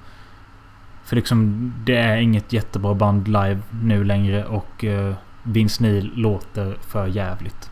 För 1.04 1.16
liksom 1.16 1.74
det 1.86 1.98
är 1.98 2.18
inget 2.18 2.54
jättebra 2.54 2.94
band 2.94 3.28
live 3.28 3.60
nu 3.84 4.04
längre 4.04 4.46
och 4.46 4.84
eh, 4.84 5.14
Vince 5.44 5.84
Neil 5.84 6.12
låter 6.16 6.78
för 6.82 7.08
jävligt. 7.08 7.70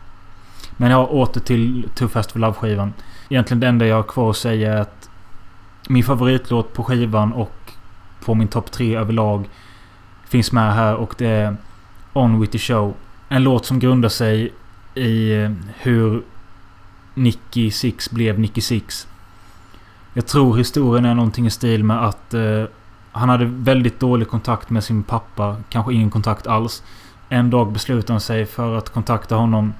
Men 0.76 0.90
jag 0.90 1.12
åter 1.12 1.40
till 1.40 1.88
Too 1.94 2.08
Fast 2.08 2.32
For 2.32 2.40
Love 2.40 2.54
skivan. 2.54 2.92
Egentligen 3.28 3.60
det 3.60 3.66
enda 3.66 3.86
jag 3.86 3.96
har 3.96 4.02
kvar 4.02 4.30
att 4.30 4.36
säga 4.36 4.72
är 4.72 4.80
att 4.80 5.10
min 5.88 6.04
favoritlåt 6.04 6.72
på 6.72 6.84
skivan 6.84 7.32
och 7.32 7.63
på 8.24 8.34
min 8.34 8.48
topp 8.48 8.70
tre 8.70 8.96
överlag 8.96 9.48
finns 10.28 10.52
med 10.52 10.74
här 10.74 10.94
och 10.94 11.14
det 11.18 11.26
är 11.26 11.56
On 12.12 12.40
With 12.40 12.52
The 12.52 12.58
Show. 12.58 12.94
En 13.28 13.42
låt 13.42 13.66
som 13.66 13.78
grundar 13.78 14.08
sig 14.08 14.52
i 14.94 15.32
eh, 15.32 15.50
hur 15.78 16.22
Nicky 17.14 17.70
Six 17.70 18.10
blev 18.10 18.38
Nicky 18.38 18.60
Six. 18.60 19.08
Jag 20.14 20.26
tror 20.26 20.56
historien 20.56 21.04
är 21.04 21.14
någonting 21.14 21.46
i 21.46 21.50
stil 21.50 21.84
med 21.84 22.04
att 22.06 22.34
eh, 22.34 22.64
han 23.12 23.28
hade 23.28 23.44
väldigt 23.44 24.00
dålig 24.00 24.28
kontakt 24.28 24.70
med 24.70 24.84
sin 24.84 25.02
pappa. 25.02 25.56
Kanske 25.68 25.94
ingen 25.94 26.10
kontakt 26.10 26.46
alls. 26.46 26.82
En 27.28 27.50
dag 27.50 27.72
beslutade 27.72 28.12
han 28.12 28.20
sig 28.20 28.46
för 28.46 28.76
att 28.76 28.90
kontakta 28.90 29.34
honom. 29.34 29.74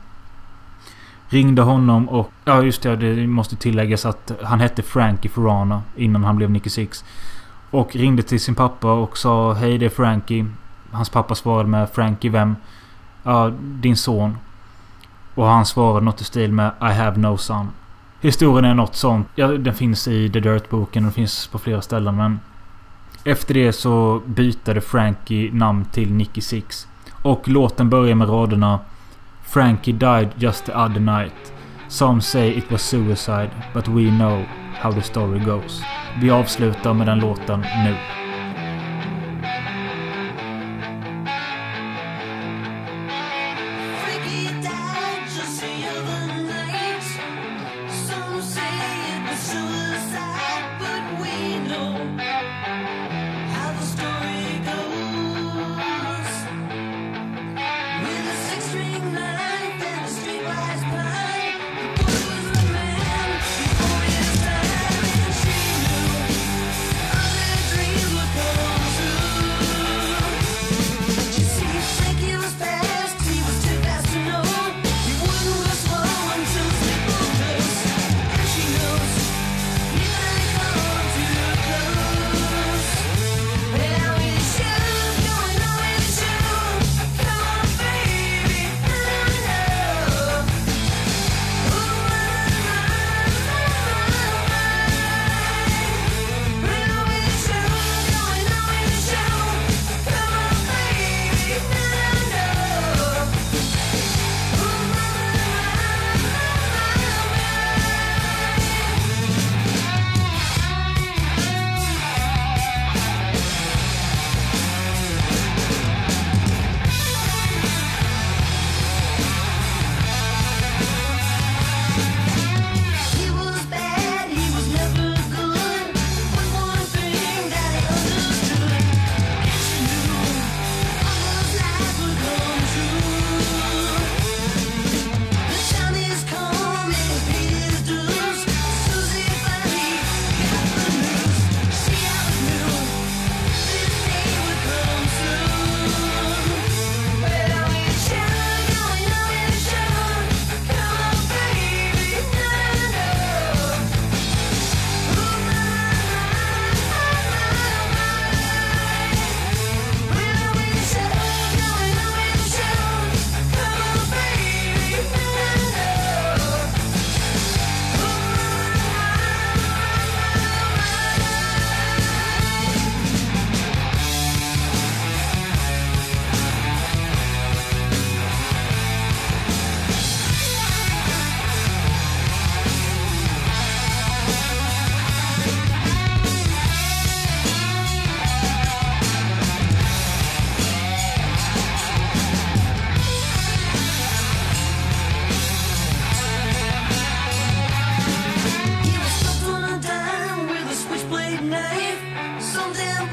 Ringde 1.29 1.63
honom 1.63 2.09
och... 2.09 2.31
Ja 2.45 2.63
just 2.63 2.83
det, 2.83 2.97
det 2.97 3.27
måste 3.27 3.57
tilläggas 3.57 4.07
att 4.07 4.33
han 4.43 4.61
hette 4.61 4.83
Frankie 4.83 5.31
Ferrana 5.31 5.83
innan 5.97 6.25
han 6.25 6.37
blev 6.37 6.51
Nicky 6.51 6.71
Six. 6.71 7.05
Och 7.75 7.97
ringde 7.97 8.23
till 8.23 8.41
sin 8.41 8.55
pappa 8.55 8.93
och 8.93 9.19
sa 9.19 9.53
Hej 9.53 9.79
det 9.79 9.87
är 9.87 9.91
Frankie. 9.91 10.47
Hans 10.91 11.09
pappa 11.09 11.35
svarade 11.35 11.69
med 11.69 11.91
Frankie 11.91 12.31
vem? 12.31 12.57
Ja, 13.23 13.53
din 13.61 13.97
son. 13.97 14.37
Och 15.35 15.47
han 15.47 15.67
svarade 15.67 16.05
något 16.05 16.21
i 16.21 16.25
stil 16.25 16.53
med 16.53 16.73
I 16.81 16.85
have 16.85 17.17
no 17.17 17.37
son. 17.37 17.71
Historien 18.21 18.65
är 18.65 18.75
något 18.75 18.95
sånt. 18.95 19.29
Ja, 19.35 19.49
den 19.49 19.75
finns 19.75 20.09
i 20.09 20.31
The 20.31 20.41
Dirt-boken. 20.41 21.03
Den 21.03 21.13
finns 21.13 21.47
på 21.47 21.59
flera 21.59 21.83
ställen 21.83 22.17
men... 22.17 22.41
Efter 23.25 23.55
det 23.55 23.73
så 23.73 24.23
bytade 24.27 24.81
Frankie 24.81 25.53
namn 25.53 25.85
till 25.85 26.13
Nicky 26.13 26.41
Six. 26.41 26.89
Och 27.23 27.49
låten 27.49 27.91
börjar 27.91 28.15
med 28.15 28.29
raderna 28.29 28.79
Frankie 29.43 29.95
died 29.95 30.29
just 30.37 30.65
the 30.67 30.73
other 30.73 31.01
night. 31.01 31.53
Some 31.89 32.21
say 32.21 32.59
it 32.59 32.73
was 32.73 32.83
suicide, 32.83 33.51
but 33.73 33.89
we 33.89 34.11
know 34.11 34.45
how 34.75 34.93
the 34.93 35.03
story 35.03 35.39
goes. 35.39 35.83
Vi 36.21 36.31
avslutar 36.31 36.95
med 36.95 37.07
den 37.07 37.19
låten 37.19 37.61
nu. 37.61 38.24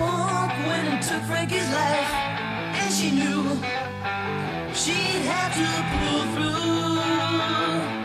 book 0.01 0.51
when 0.67 0.83
it 0.93 1.01
took 1.07 1.23
Frankie's 1.29 1.69
life, 1.81 2.11
and 2.81 2.91
she 2.97 3.09
knew 3.19 3.41
she 4.73 4.99
had 5.29 5.49
to 5.59 5.69
pull 5.91 6.23
through. 6.33 8.00